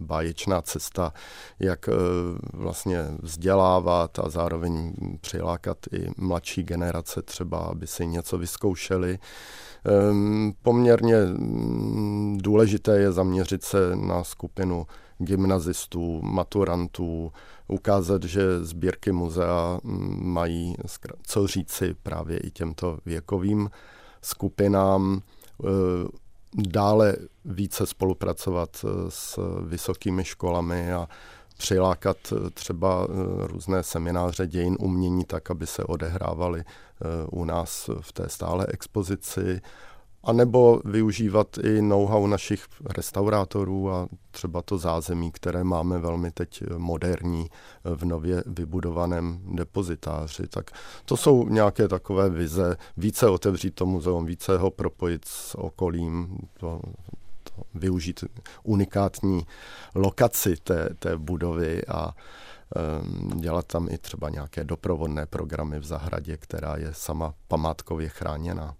báječná 0.00 0.62
cesta, 0.62 1.12
jak 1.60 1.88
e, 1.88 1.92
vlastně 2.52 3.06
vzdělávat 3.22 4.18
a 4.18 4.28
zároveň 4.28 4.94
přilákat 5.20 5.78
i 5.92 6.06
mladší 6.16 6.62
generace 6.62 7.22
třeba, 7.22 7.58
aby 7.58 7.86
si 7.86 8.06
něco 8.06 8.38
vyzkoušeli. 8.38 9.18
Ehm, 9.84 10.52
poměrně 10.62 11.16
mm, 11.16 12.38
důležité 12.42 12.98
je 12.98 13.12
zaměřit 13.12 13.64
se 13.64 13.78
na 13.94 14.24
skupinu 14.24 14.86
gymnazistů, 15.18 16.22
maturantů, 16.22 17.32
ukázat, 17.68 18.22
že 18.22 18.64
sbírky 18.64 19.12
muzea 19.12 19.80
mají 20.22 20.74
co 21.22 21.46
říci 21.46 21.94
právě 22.02 22.38
i 22.38 22.50
těmto 22.50 22.98
věkovým 23.06 23.70
skupinám. 24.22 25.22
E, 25.64 25.68
dále 26.54 27.16
více 27.44 27.86
spolupracovat 27.86 28.84
e, 28.84 29.10
s 29.10 29.38
vysokými 29.66 30.24
školami 30.24 30.92
a 30.92 31.08
přilákat 31.58 32.16
e, 32.32 32.50
třeba 32.50 33.06
různé 33.40 33.82
semináře 33.82 34.46
dějin 34.46 34.76
umění 34.80 35.24
tak, 35.24 35.50
aby 35.50 35.66
se 35.66 35.84
odehrávaly 35.84 36.64
u 37.30 37.44
nás 37.44 37.90
v 38.00 38.12
té 38.12 38.28
stále 38.28 38.66
expozici 38.68 39.60
a 40.26 40.32
nebo 40.32 40.80
využívat 40.84 41.58
i 41.58 41.82
know-how 41.82 42.26
našich 42.26 42.66
restaurátorů 42.96 43.90
a 43.90 44.08
třeba 44.30 44.62
to 44.62 44.78
zázemí, 44.78 45.32
které 45.32 45.64
máme 45.64 45.98
velmi 45.98 46.30
teď 46.30 46.62
moderní 46.76 47.48
v 47.84 48.04
nově 48.04 48.42
vybudovaném 48.46 49.40
depozitáři. 49.54 50.48
Tak 50.48 50.70
to 51.04 51.16
jsou 51.16 51.48
nějaké 51.48 51.88
takové 51.88 52.30
vize, 52.30 52.76
více 52.96 53.28
otevřít 53.28 53.74
to 53.74 53.86
muzeum, 53.86 54.26
více 54.26 54.58
ho 54.58 54.70
propojit 54.70 55.24
s 55.24 55.58
okolím, 55.58 56.38
to, 56.60 56.80
to 57.42 57.62
využít 57.74 58.24
unikátní 58.62 59.46
lokaci 59.94 60.56
té, 60.56 60.88
té 60.98 61.16
budovy 61.18 61.86
a 61.86 62.10
um, 62.10 63.40
dělat 63.40 63.66
tam 63.66 63.88
i 63.90 63.98
třeba 63.98 64.30
nějaké 64.30 64.64
doprovodné 64.64 65.26
programy 65.26 65.78
v 65.78 65.84
zahradě, 65.84 66.36
která 66.36 66.76
je 66.76 66.88
sama 66.92 67.34
památkově 67.48 68.08
chráněná. 68.08 68.74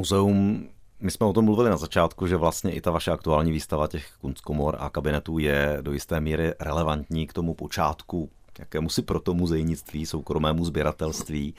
Muzeum 0.00 0.68
my 1.00 1.10
jsme 1.10 1.26
o 1.26 1.32
tom 1.32 1.44
mluvili 1.44 1.70
na 1.70 1.76
začátku, 1.76 2.26
že 2.26 2.36
vlastně 2.36 2.72
i 2.72 2.80
ta 2.80 2.90
vaše 2.90 3.10
aktuální 3.10 3.52
výstava 3.52 3.86
těch 3.86 4.12
kunstkomor 4.20 4.76
a 4.80 4.90
kabinetů 4.90 5.38
je 5.38 5.78
do 5.80 5.92
jisté 5.92 6.20
míry 6.20 6.54
relevantní 6.60 7.26
k 7.26 7.32
tomu 7.32 7.54
počátku, 7.54 8.30
jakému 8.58 8.88
si 8.88 9.02
proto 9.02 9.34
muzejnictví, 9.34 10.06
soukromému 10.06 10.64
sběratelství. 10.64 11.54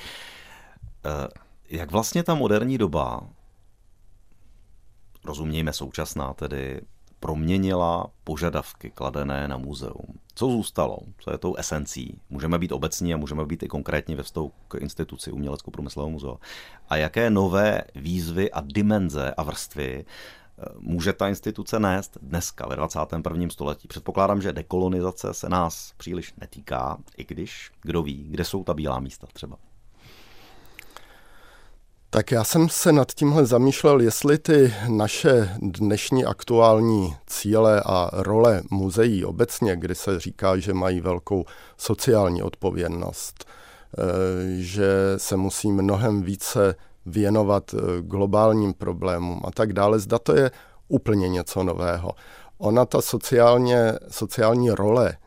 Eh, 1.06 1.28
jak 1.70 1.92
vlastně 1.92 2.24
ta 2.24 2.36
moderní 2.36 2.78
doba, 2.78 3.22
rozumějme 5.26 5.74
současná 5.74 6.34
tedy, 6.34 6.82
proměnila 7.22 8.08
požadavky 8.24 8.90
kladené 8.90 9.48
na 9.48 9.58
muzeum. 9.58 10.20
Co 10.36 10.46
zůstalo? 10.52 10.98
Co 11.18 11.32
je 11.32 11.38
tou 11.38 11.56
esencí? 11.56 12.20
Můžeme 12.30 12.60
být 12.60 12.72
obecní 12.72 13.14
a 13.14 13.18
můžeme 13.18 13.46
být 13.46 13.64
i 13.64 13.68
konkrétní 13.68 14.16
ve 14.16 14.24
vztahu 14.24 14.52
k 14.68 14.76
instituci 14.76 15.32
Umělecko-průmyslového 15.32 16.10
muzea. 16.10 16.36
A 16.90 16.96
jaké 16.96 17.30
nové 17.30 17.82
výzvy 17.96 18.52
a 18.52 18.62
dimenze 18.62 19.34
a 19.38 19.44
vrstvy 19.44 20.06
eh, 20.06 20.66
může 20.80 21.14
ta 21.14 21.28
instituce 21.28 21.80
nést 21.80 22.18
dneska 22.22 22.68
ve 22.68 22.76
21. 22.76 23.50
století. 23.50 23.88
Předpokládám, 23.88 24.42
že 24.42 24.54
dekolonizace 24.54 25.34
se 25.34 25.50
nás 25.50 25.94
příliš 25.98 26.34
netýká, 26.42 26.98
i 27.18 27.24
když 27.24 27.72
kdo 27.82 28.04
ví, 28.04 28.28
kde 28.30 28.46
jsou 28.46 28.64
ta 28.64 28.74
bílá 28.74 29.00
místa 29.00 29.28
třeba. 29.34 29.58
Tak 32.14 32.32
já 32.32 32.44
jsem 32.44 32.70
se 32.70 32.92
nad 32.92 33.12
tímhle 33.12 33.46
zamýšlel, 33.46 34.02
jestli 34.02 34.38
ty 34.38 34.74
naše 34.88 35.56
dnešní 35.62 36.26
aktuální 36.26 37.16
cíle 37.28 37.82
a 37.86 38.10
role 38.14 38.62
muzeí 38.70 39.26
obecně, 39.26 39.76
kdy 39.76 39.96
se 39.96 40.20
říká, 40.20 40.58
že 40.58 40.74
mají 40.74 41.02
velkou 41.02 41.46
sociální 41.78 42.44
odpovědnost, 42.44 43.46
eh, 43.46 44.02
že 44.58 44.88
se 45.18 45.38
musí 45.38 45.72
mnohem 45.72 46.22
více 46.22 46.76
věnovat 47.06 47.74
eh, 47.74 48.02
globálním 48.02 48.74
problémům 48.74 49.42
a 49.46 49.52
tak 49.52 49.74
dále, 49.74 50.00
zda 50.00 50.20
to 50.20 50.36
je 50.36 50.52
úplně 50.88 51.30
něco 51.30 51.64
nového. 51.64 52.12
Ona 52.58 52.86
ta 52.86 53.02
sociálně, 53.02 53.94
sociální 54.10 54.72
role 54.72 55.18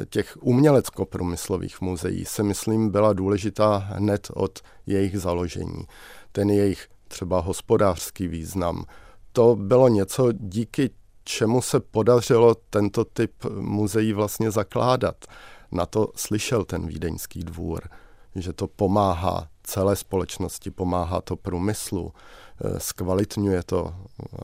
eh, 0.00 0.06
těch 0.06 0.36
umělecko-průmyslových 0.40 1.80
muzeí 1.80 2.24
se 2.24 2.42
myslím 2.42 2.90
byla 2.90 3.12
důležitá 3.12 3.76
hned 3.76 4.28
od 4.34 4.58
jejich 4.86 5.20
založení 5.20 5.86
ten 6.36 6.50
jejich 6.50 6.88
třeba 7.08 7.40
hospodářský 7.40 8.28
význam. 8.28 8.84
To 9.32 9.56
bylo 9.56 9.88
něco, 9.88 10.32
díky 10.32 10.90
čemu 11.24 11.62
se 11.62 11.80
podařilo 11.80 12.54
tento 12.70 13.04
typ 13.04 13.32
muzeí 13.60 14.12
vlastně 14.12 14.50
zakládat. 14.50 15.24
Na 15.72 15.86
to 15.86 16.08
slyšel 16.16 16.64
ten 16.64 16.86
vídeňský 16.86 17.40
dvůr, 17.40 17.80
že 18.34 18.52
to 18.52 18.66
pomáhá 18.66 19.48
celé 19.62 19.96
společnosti, 19.96 20.70
pomáhá 20.70 21.20
to 21.20 21.36
průmyslu, 21.36 22.12
eh, 22.12 22.80
zkvalitňuje 22.80 23.62
to 23.62 23.94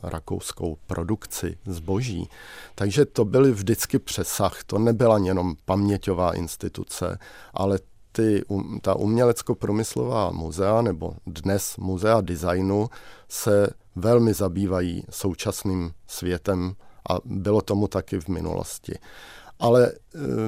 rakouskou 0.03 0.77
produkci 0.87 1.57
zboží. 1.65 2.29
Takže 2.75 3.05
to 3.05 3.25
byl 3.25 3.53
vždycky 3.53 3.99
přesah, 3.99 4.63
to 4.63 4.79
nebyla 4.79 5.17
jenom 5.17 5.55
paměťová 5.65 6.33
instituce, 6.33 7.19
ale 7.53 7.79
ty, 8.13 8.45
um, 8.47 8.79
ta 8.81 8.95
umělecko-promyslová 8.95 10.31
muzea 10.31 10.81
nebo 10.81 11.15
dnes 11.27 11.77
muzea 11.77 12.21
designu 12.21 12.89
se 13.29 13.67
velmi 13.95 14.33
zabývají 14.33 15.03
současným 15.09 15.91
světem 16.07 16.75
a 17.09 17.17
bylo 17.25 17.61
tomu 17.61 17.87
taky 17.87 18.19
v 18.19 18.27
minulosti. 18.27 18.93
Ale 19.59 19.87
e, 19.87 19.93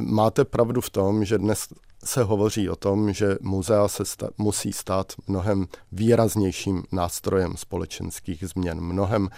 máte 0.01 0.45
pravdu 0.45 0.81
v 0.81 0.89
tom, 0.89 1.25
že 1.25 1.37
dnes 1.37 1.67
se 2.03 2.23
hovoří 2.23 2.69
o 2.69 2.75
tom, 2.75 3.13
že 3.13 3.37
muzea 3.41 3.87
se 3.87 4.05
sta- 4.05 4.29
musí 4.37 4.73
stát 4.73 5.13
mnohem 5.27 5.67
výraznějším 5.91 6.83
nástrojem 6.91 7.57
společenských 7.57 8.43
změn, 8.47 8.81
mnohem 8.81 9.29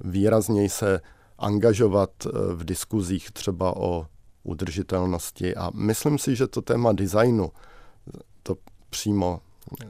výrazněji 0.00 0.68
se 0.68 1.00
angažovat 1.38 2.10
e, 2.26 2.28
v 2.54 2.64
diskuzích 2.64 3.30
třeba 3.30 3.76
o 3.76 4.06
udržitelnosti. 4.46 5.56
A 5.56 5.70
myslím 5.74 6.18
si, 6.18 6.36
že 6.36 6.46
to 6.46 6.62
téma 6.62 6.92
designu 6.92 7.52
to 8.42 8.56
přímo 8.90 9.40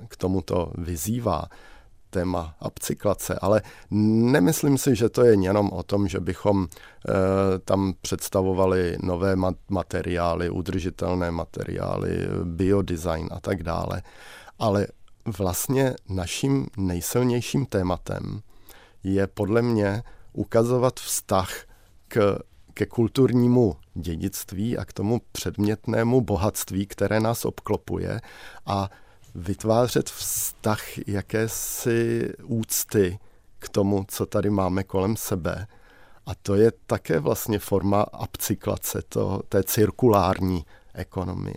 k 0.09 0.17
tomuto 0.17 0.73
vyzývá 0.79 1.45
téma 2.11 2.57
upcyklace, 2.67 3.39
ale 3.43 3.63
nemyslím 4.31 4.79
si, 4.79 4.97
že 4.97 5.09
to 5.09 5.25
je 5.25 5.37
jenom 5.43 5.71
o 5.73 5.83
tom, 5.83 6.09
že 6.09 6.21
bychom 6.21 6.65
e, 6.65 6.69
tam 7.59 7.95
představovali 8.01 8.97
nové 9.03 9.37
materiály, 9.69 10.51
udržitelné 10.51 11.31
materiály, 11.31 12.29
biodesign 12.45 13.29
a 13.31 13.41
tak 13.41 13.63
dále, 13.63 14.03
ale 14.59 14.87
vlastně 15.39 15.95
naším 16.09 16.67
nejsilnějším 16.77 17.67
tématem 17.67 18.41
je 19.05 19.27
podle 19.27 19.63
mě 19.63 20.03
ukazovat 20.33 21.01
vztah 21.01 21.51
k 22.09 22.39
ke 22.75 22.87
kulturnímu 22.87 23.77
dědictví 23.97 24.79
a 24.79 24.85
k 24.85 24.93
tomu 24.93 25.21
předmětnému 25.33 26.21
bohatství, 26.21 26.87
které 26.87 27.21
nás 27.21 27.45
obklopuje 27.45 28.21
a 28.67 28.91
vytvářet 29.35 30.11
vztah 30.11 31.09
jakési 31.09 32.33
úcty 32.45 33.19
k 33.59 33.69
tomu, 33.69 34.05
co 34.09 34.27
tady 34.27 34.51
máme 34.51 34.85
kolem 34.85 35.17
sebe. 35.17 35.67
A 36.27 36.35
to 36.35 36.55
je 36.55 36.73
také 36.87 37.19
vlastně 37.19 37.59
forma 37.59 38.07
upcyklace, 38.23 39.03
to, 39.09 39.43
té 39.49 39.63
cirkulární 39.63 40.67
ekonomie, 40.95 41.57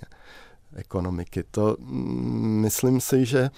ekonomiky. 0.75 1.43
To 1.51 1.75
mm, 1.79 2.61
myslím 2.61 3.01
si, 3.01 3.25
že 3.25 3.49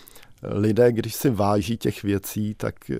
lidé, 0.43 0.91
když 0.91 1.15
si 1.15 1.29
váží 1.29 1.77
těch 1.77 2.03
věcí, 2.03 2.55
tak 2.55 2.89
eh, 2.89 2.95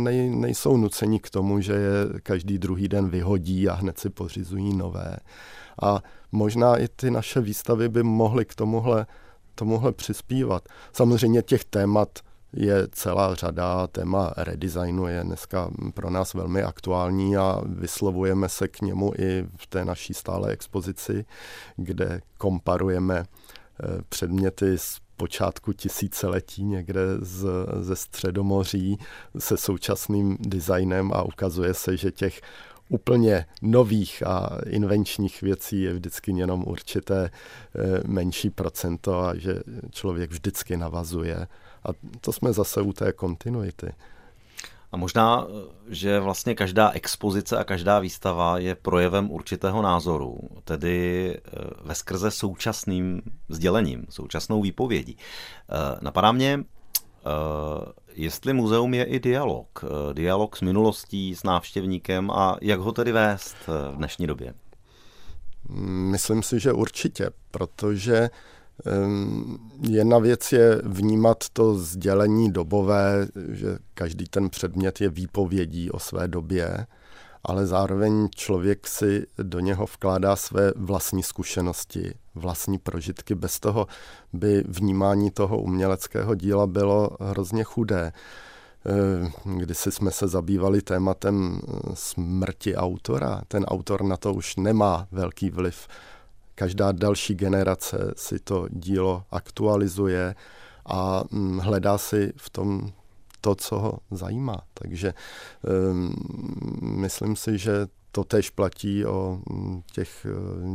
nej, 0.00 0.30
nejsou 0.30 0.76
nuceni 0.76 1.20
k 1.20 1.30
tomu, 1.30 1.60
že 1.60 1.72
je 1.72 2.20
každý 2.22 2.58
druhý 2.58 2.88
den 2.88 3.08
vyhodí 3.08 3.68
a 3.68 3.74
hned 3.74 3.98
si 3.98 4.10
pořizují 4.10 4.76
nové. 4.76 5.16
A 5.82 6.02
možná 6.32 6.76
i 6.76 6.88
ty 6.88 7.10
naše 7.10 7.40
výstavy 7.40 7.88
by 7.88 8.02
mohly 8.02 8.44
k 8.44 8.54
tomuhle, 8.54 9.06
tomuhle 9.54 9.92
přispívat. 9.92 10.68
Samozřejmě 10.92 11.42
těch 11.42 11.64
témat 11.64 12.18
je 12.52 12.88
celá 12.92 13.34
řada. 13.34 13.86
Téma 13.86 14.32
redesignu 14.36 15.06
je 15.06 15.24
dneska 15.24 15.70
pro 15.94 16.10
nás 16.10 16.34
velmi 16.34 16.62
aktuální 16.62 17.36
a 17.36 17.60
vyslovujeme 17.66 18.48
se 18.48 18.68
k 18.68 18.80
němu 18.80 19.12
i 19.18 19.46
v 19.56 19.66
té 19.66 19.84
naší 19.84 20.14
stále 20.14 20.50
expozici, 20.50 21.24
kde 21.76 22.20
komparujeme 22.38 23.18
eh, 23.24 24.02
předměty 24.08 24.78
z 24.78 25.00
počátku 25.18 25.72
tisíciletí 25.72 26.64
někde 26.64 27.00
z, 27.20 27.46
ze 27.80 27.96
Středomoří 27.96 28.98
se 29.38 29.56
současným 29.56 30.36
designem 30.40 31.12
a 31.12 31.22
ukazuje 31.22 31.74
se, 31.74 31.96
že 31.96 32.10
těch 32.10 32.40
úplně 32.88 33.46
nových 33.62 34.22
a 34.26 34.58
invenčních 34.66 35.42
věcí 35.42 35.82
je 35.82 35.92
vždycky 35.92 36.32
jenom 36.32 36.64
určité 36.66 37.24
e, 37.24 37.30
menší 38.06 38.50
procento 38.50 39.20
a 39.20 39.36
že 39.36 39.60
člověk 39.90 40.30
vždycky 40.30 40.76
navazuje. 40.76 41.46
A 41.84 41.88
to 42.20 42.32
jsme 42.32 42.52
zase 42.52 42.80
u 42.80 42.92
té 42.92 43.12
kontinuity. 43.12 43.92
A 44.92 44.96
možná, 44.96 45.46
že 45.88 46.20
vlastně 46.20 46.54
každá 46.54 46.90
expozice 46.90 47.58
a 47.58 47.64
každá 47.64 47.98
výstava 47.98 48.58
je 48.58 48.74
projevem 48.74 49.30
určitého 49.30 49.82
názoru, 49.82 50.38
tedy 50.64 51.34
eh, 51.36 51.50
ve 51.80 51.94
skrze 51.94 52.30
současným 52.30 53.22
sdělením, 53.48 54.06
současnou 54.10 54.62
výpovědí. 54.62 55.16
Eh, 55.16 55.98
napadá 56.00 56.32
mě, 56.32 56.60
eh, 56.60 57.28
jestli 58.12 58.52
muzeum 58.52 58.94
je 58.94 59.04
i 59.04 59.20
dialog. 59.20 59.84
Dialog 60.12 60.56
s 60.56 60.60
minulostí, 60.60 61.34
s 61.34 61.42
návštěvníkem 61.42 62.30
a 62.30 62.56
jak 62.60 62.80
ho 62.80 62.92
tedy 62.92 63.12
vést 63.12 63.56
v 63.66 63.96
dnešní 63.96 64.26
době? 64.26 64.54
Myslím 66.10 66.42
si, 66.42 66.60
že 66.60 66.72
určitě, 66.72 67.30
protože 67.50 68.30
Jedna 69.80 70.18
věc 70.18 70.52
je 70.52 70.82
vnímat 70.84 71.44
to 71.52 71.74
sdělení 71.74 72.52
dobové, 72.52 73.28
že 73.48 73.78
každý 73.94 74.24
ten 74.24 74.50
předmět 74.50 75.00
je 75.00 75.08
výpovědí 75.08 75.90
o 75.90 75.98
své 75.98 76.28
době, 76.28 76.86
ale 77.44 77.66
zároveň 77.66 78.28
člověk 78.34 78.86
si 78.86 79.26
do 79.42 79.60
něho 79.60 79.86
vkládá 79.86 80.36
své 80.36 80.72
vlastní 80.76 81.22
zkušenosti, 81.22 82.14
vlastní 82.34 82.78
prožitky. 82.78 83.34
Bez 83.34 83.60
toho 83.60 83.86
by 84.32 84.64
vnímání 84.68 85.30
toho 85.30 85.58
uměleckého 85.58 86.34
díla 86.34 86.66
bylo 86.66 87.10
hrozně 87.20 87.64
chudé. 87.64 88.12
Když 89.44 89.78
jsme 89.78 90.10
se 90.10 90.28
zabývali 90.28 90.82
tématem 90.82 91.60
smrti 91.94 92.76
autora, 92.76 93.42
ten 93.48 93.64
autor 93.64 94.04
na 94.04 94.16
to 94.16 94.34
už 94.34 94.56
nemá 94.56 95.06
velký 95.12 95.50
vliv 95.50 95.88
každá 96.58 96.92
další 96.92 97.34
generace 97.34 98.12
si 98.16 98.38
to 98.38 98.66
dílo 98.70 99.24
aktualizuje 99.30 100.34
a 100.86 101.24
mm, 101.30 101.58
hledá 101.58 101.98
si 101.98 102.32
v 102.36 102.50
tom 102.50 102.92
to, 103.40 103.54
co 103.54 103.78
ho 103.78 103.98
zajímá. 104.10 104.58
Takže 104.74 105.14
um, 105.62 106.14
myslím 106.80 107.36
si, 107.36 107.58
že 107.58 107.86
to 108.12 108.24
tež 108.24 108.50
platí 108.50 109.06
o 109.06 109.38
mm, 109.50 109.82
těch 109.92 110.26
e, 110.26 110.30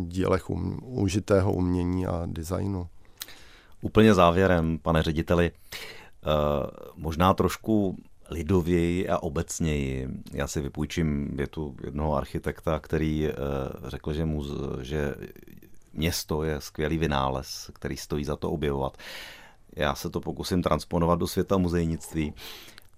dílech 0.06 0.50
um, 0.50 0.80
užitého 0.84 1.54
umění 1.54 2.06
a 2.08 2.24
designu. 2.26 2.88
Úplně 3.82 4.14
závěrem, 4.14 4.80
pane 4.80 5.04
řediteli, 5.04 5.52
uh, 5.52 6.32
možná 6.96 7.34
trošku 7.34 7.98
lidověji 8.30 9.10
a 9.10 9.18
obecněji. 9.18 10.08
Já 10.34 10.48
si 10.48 10.62
vypůjčím 10.62 11.38
větu 11.38 11.76
jednoho 11.84 12.16
architekta, 12.16 12.80
který 12.80 13.28
uh, 13.28 13.90
řekl, 13.90 14.14
že, 14.14 14.26
mu, 14.26 14.44
že 14.82 15.16
město 15.94 16.44
je 16.44 16.62
skvělý 16.62 16.98
vynález, 16.98 17.72
který 17.74 17.98
stojí 17.98 18.26
za 18.26 18.36
to 18.36 18.52
objevovat. 18.52 18.98
Já 19.76 19.96
se 19.96 20.10
to 20.10 20.20
pokusím 20.20 20.64
transponovat 20.64 21.20
do 21.20 21.28
světa 21.28 21.58
muzejnictví. 21.58 22.34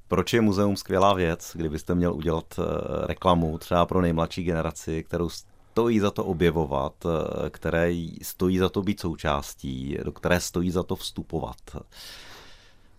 Proč 0.07 0.33
je 0.33 0.41
muzeum 0.41 0.75
skvělá 0.75 1.13
věc, 1.13 1.51
kdybyste 1.55 1.95
měl 1.95 2.13
udělat 2.13 2.59
eh, 2.59 2.63
reklamu 3.07 3.57
třeba 3.57 3.85
pro 3.85 4.01
nejmladší 4.01 4.43
generaci, 4.43 5.03
kterou 5.03 5.29
stojí 5.29 5.99
za 5.99 6.11
to 6.11 6.25
objevovat, 6.25 6.93
eh, 7.05 7.49
které 7.49 8.07
stojí 8.21 8.57
za 8.57 8.69
to 8.69 8.81
být 8.81 8.99
součástí, 8.99 9.97
do 10.03 10.11
které 10.11 10.39
stojí 10.39 10.71
za 10.71 10.83
to 10.83 10.95
vstupovat? 10.95 11.57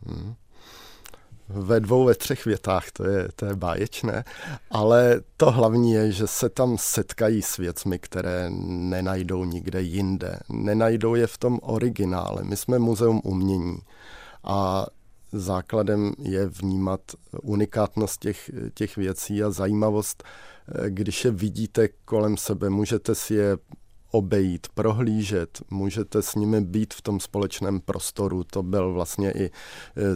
Hmm 0.07 0.35
ve 1.49 1.81
dvou, 1.81 2.05
ve 2.05 2.15
třech 2.15 2.45
větách, 2.45 2.91
to 2.91 3.05
je, 3.05 3.29
to 3.37 3.47
je 3.47 3.55
báječné, 3.55 4.25
ale 4.71 5.21
to 5.37 5.51
hlavní 5.51 5.93
je, 5.93 6.13
že 6.13 6.27
se 6.27 6.49
tam 6.49 6.77
setkají 6.79 7.43
s 7.43 7.57
věcmi, 7.57 7.99
které 7.99 8.51
nenajdou 8.67 9.45
nikde 9.45 9.83
jinde. 9.83 10.39
Nenajdou 10.49 11.15
je 11.15 11.27
v 11.27 11.39
tom 11.39 11.59
originále. 11.63 12.45
My 12.45 12.57
jsme 12.57 12.79
muzeum 12.79 13.21
umění 13.25 13.79
a 14.45 14.87
základem 15.33 16.13
je 16.19 16.47
vnímat 16.47 17.01
unikátnost 17.43 18.21
těch, 18.21 18.51
těch 18.75 18.97
věcí 18.97 19.43
a 19.43 19.51
zajímavost. 19.51 20.25
Když 20.89 21.25
je 21.25 21.31
vidíte 21.31 21.89
kolem 22.05 22.37
sebe, 22.37 22.71
můžete 22.71 23.15
si 23.15 23.35
je 23.35 23.57
obejít, 24.17 24.67
prohlížet, 24.75 25.61
můžete 25.71 26.23
s 26.23 26.35
nimi 26.35 26.61
být 26.61 26.95
v 26.95 27.03
tom 27.03 27.21
společném 27.21 27.81
prostoru. 27.81 28.45
To 28.45 28.63
byl 28.63 28.93
vlastně 28.93 29.33
i 29.33 29.45
e, 29.45 29.51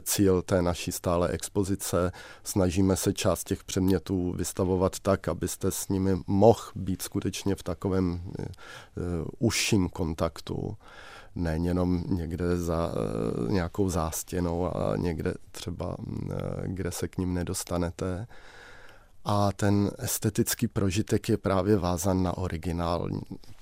cíl 0.01 0.43
té 0.43 0.63
naší 0.63 0.93
stále 0.93 1.29
expozice. 1.29 2.13
Snažíme 2.45 2.97
se 2.97 3.13
část 3.13 3.45
těch 3.45 3.65
předmětů 3.65 4.33
vystavovat 4.33 5.01
tak, 5.01 5.29
abyste 5.29 5.71
s 5.71 5.89
nimi 5.89 6.19
mohl 6.27 6.61
být 6.75 7.03
skutečně 7.03 7.55
v 7.55 7.63
takovém 7.63 8.13
uh, 8.13 8.45
užším 9.39 9.89
kontaktu 9.89 10.77
ne 11.35 11.59
jenom 11.63 12.05
někde 12.09 12.57
za 12.57 12.93
nějakou 13.49 13.89
zástěnou 13.89 14.77
a 14.77 14.97
někde 14.97 15.35
třeba, 15.53 15.97
kde 16.67 16.93
se 16.93 17.09
k 17.09 17.19
ním 17.19 17.35
nedostanete. 17.35 18.27
A 19.25 19.53
ten 19.53 19.91
estetický 19.99 20.69
prožitek 20.69 21.29
je 21.29 21.37
právě 21.37 21.77
vázan 21.77 22.23
na 22.23 22.37
originál 22.39 23.09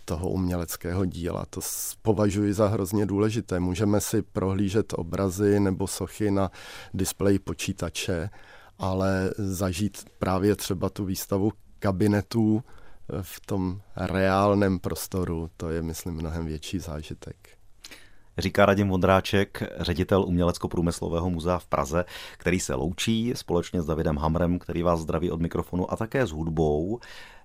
toho 0.09 0.29
uměleckého 0.29 1.05
díla. 1.05 1.45
To 1.51 1.61
považuji 2.03 2.55
za 2.55 2.69
hrozně 2.69 3.07
důležité. 3.07 3.61
Můžeme 3.61 4.01
si 4.01 4.23
prohlížet 4.23 4.93
obrazy 4.97 5.61
nebo 5.61 5.87
sochy 5.87 6.31
na 6.31 6.51
displeji 6.95 7.39
počítače, 7.39 8.31
ale 8.79 9.31
zažít 9.39 10.05
právě 10.19 10.57
třeba 10.57 10.89
tu 10.89 11.05
výstavu 11.05 11.53
kabinetů 11.79 12.63
v 13.23 13.41
tom 13.47 13.81
reálném 13.97 14.79
prostoru, 14.79 15.51
to 15.57 15.71
je, 15.71 15.83
myslím, 15.83 16.15
mnohem 16.15 16.47
větší 16.47 16.79
zážitek. 16.79 17.37
Říká 18.39 18.67
Radim 18.67 18.89
Vondráček, 18.89 19.63
ředitel 19.81 20.25
Umělecko-průmyslového 20.25 21.31
muzea 21.31 21.59
v 21.59 21.67
Praze, 21.67 22.05
který 22.39 22.61
se 22.61 22.75
loučí 22.75 23.33
společně 23.37 23.83
s 23.83 23.87
Davidem 23.87 24.17
Hamrem, 24.17 24.59
který 24.59 24.83
vás 24.83 25.01
zdraví 25.01 25.31
od 25.31 25.41
mikrofonu 25.41 25.93
a 25.93 25.97
také 25.97 26.27
s 26.27 26.31
hudbou. 26.31 27.01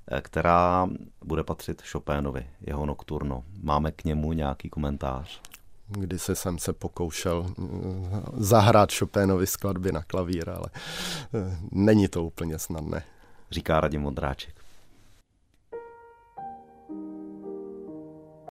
Eh, 0.07 0.21
která 0.21 0.87
bude 1.25 1.43
patřit 1.43 1.81
Chopinovi, 1.91 2.47
jeho 2.61 2.85
nokturno. 2.85 3.43
Máme 3.61 3.91
k 3.91 4.03
němu 4.03 4.33
nějaký 4.33 4.69
komentář? 4.69 5.41
Když 5.87 6.21
jsem 6.21 6.57
se 6.57 6.73
pokoušel 6.73 7.45
eh, 7.47 7.63
zahrát 8.33 8.93
Chopinovi 8.93 9.47
skladby 9.47 9.91
na 9.91 10.03
klavír, 10.03 10.49
ale 10.49 10.65
eh, 10.73 11.57
není 11.71 12.07
to 12.07 12.23
úplně 12.23 12.59
snadné. 12.59 13.03
Říká 13.51 13.81
Radim 13.81 14.01
Modráček. 14.01 14.62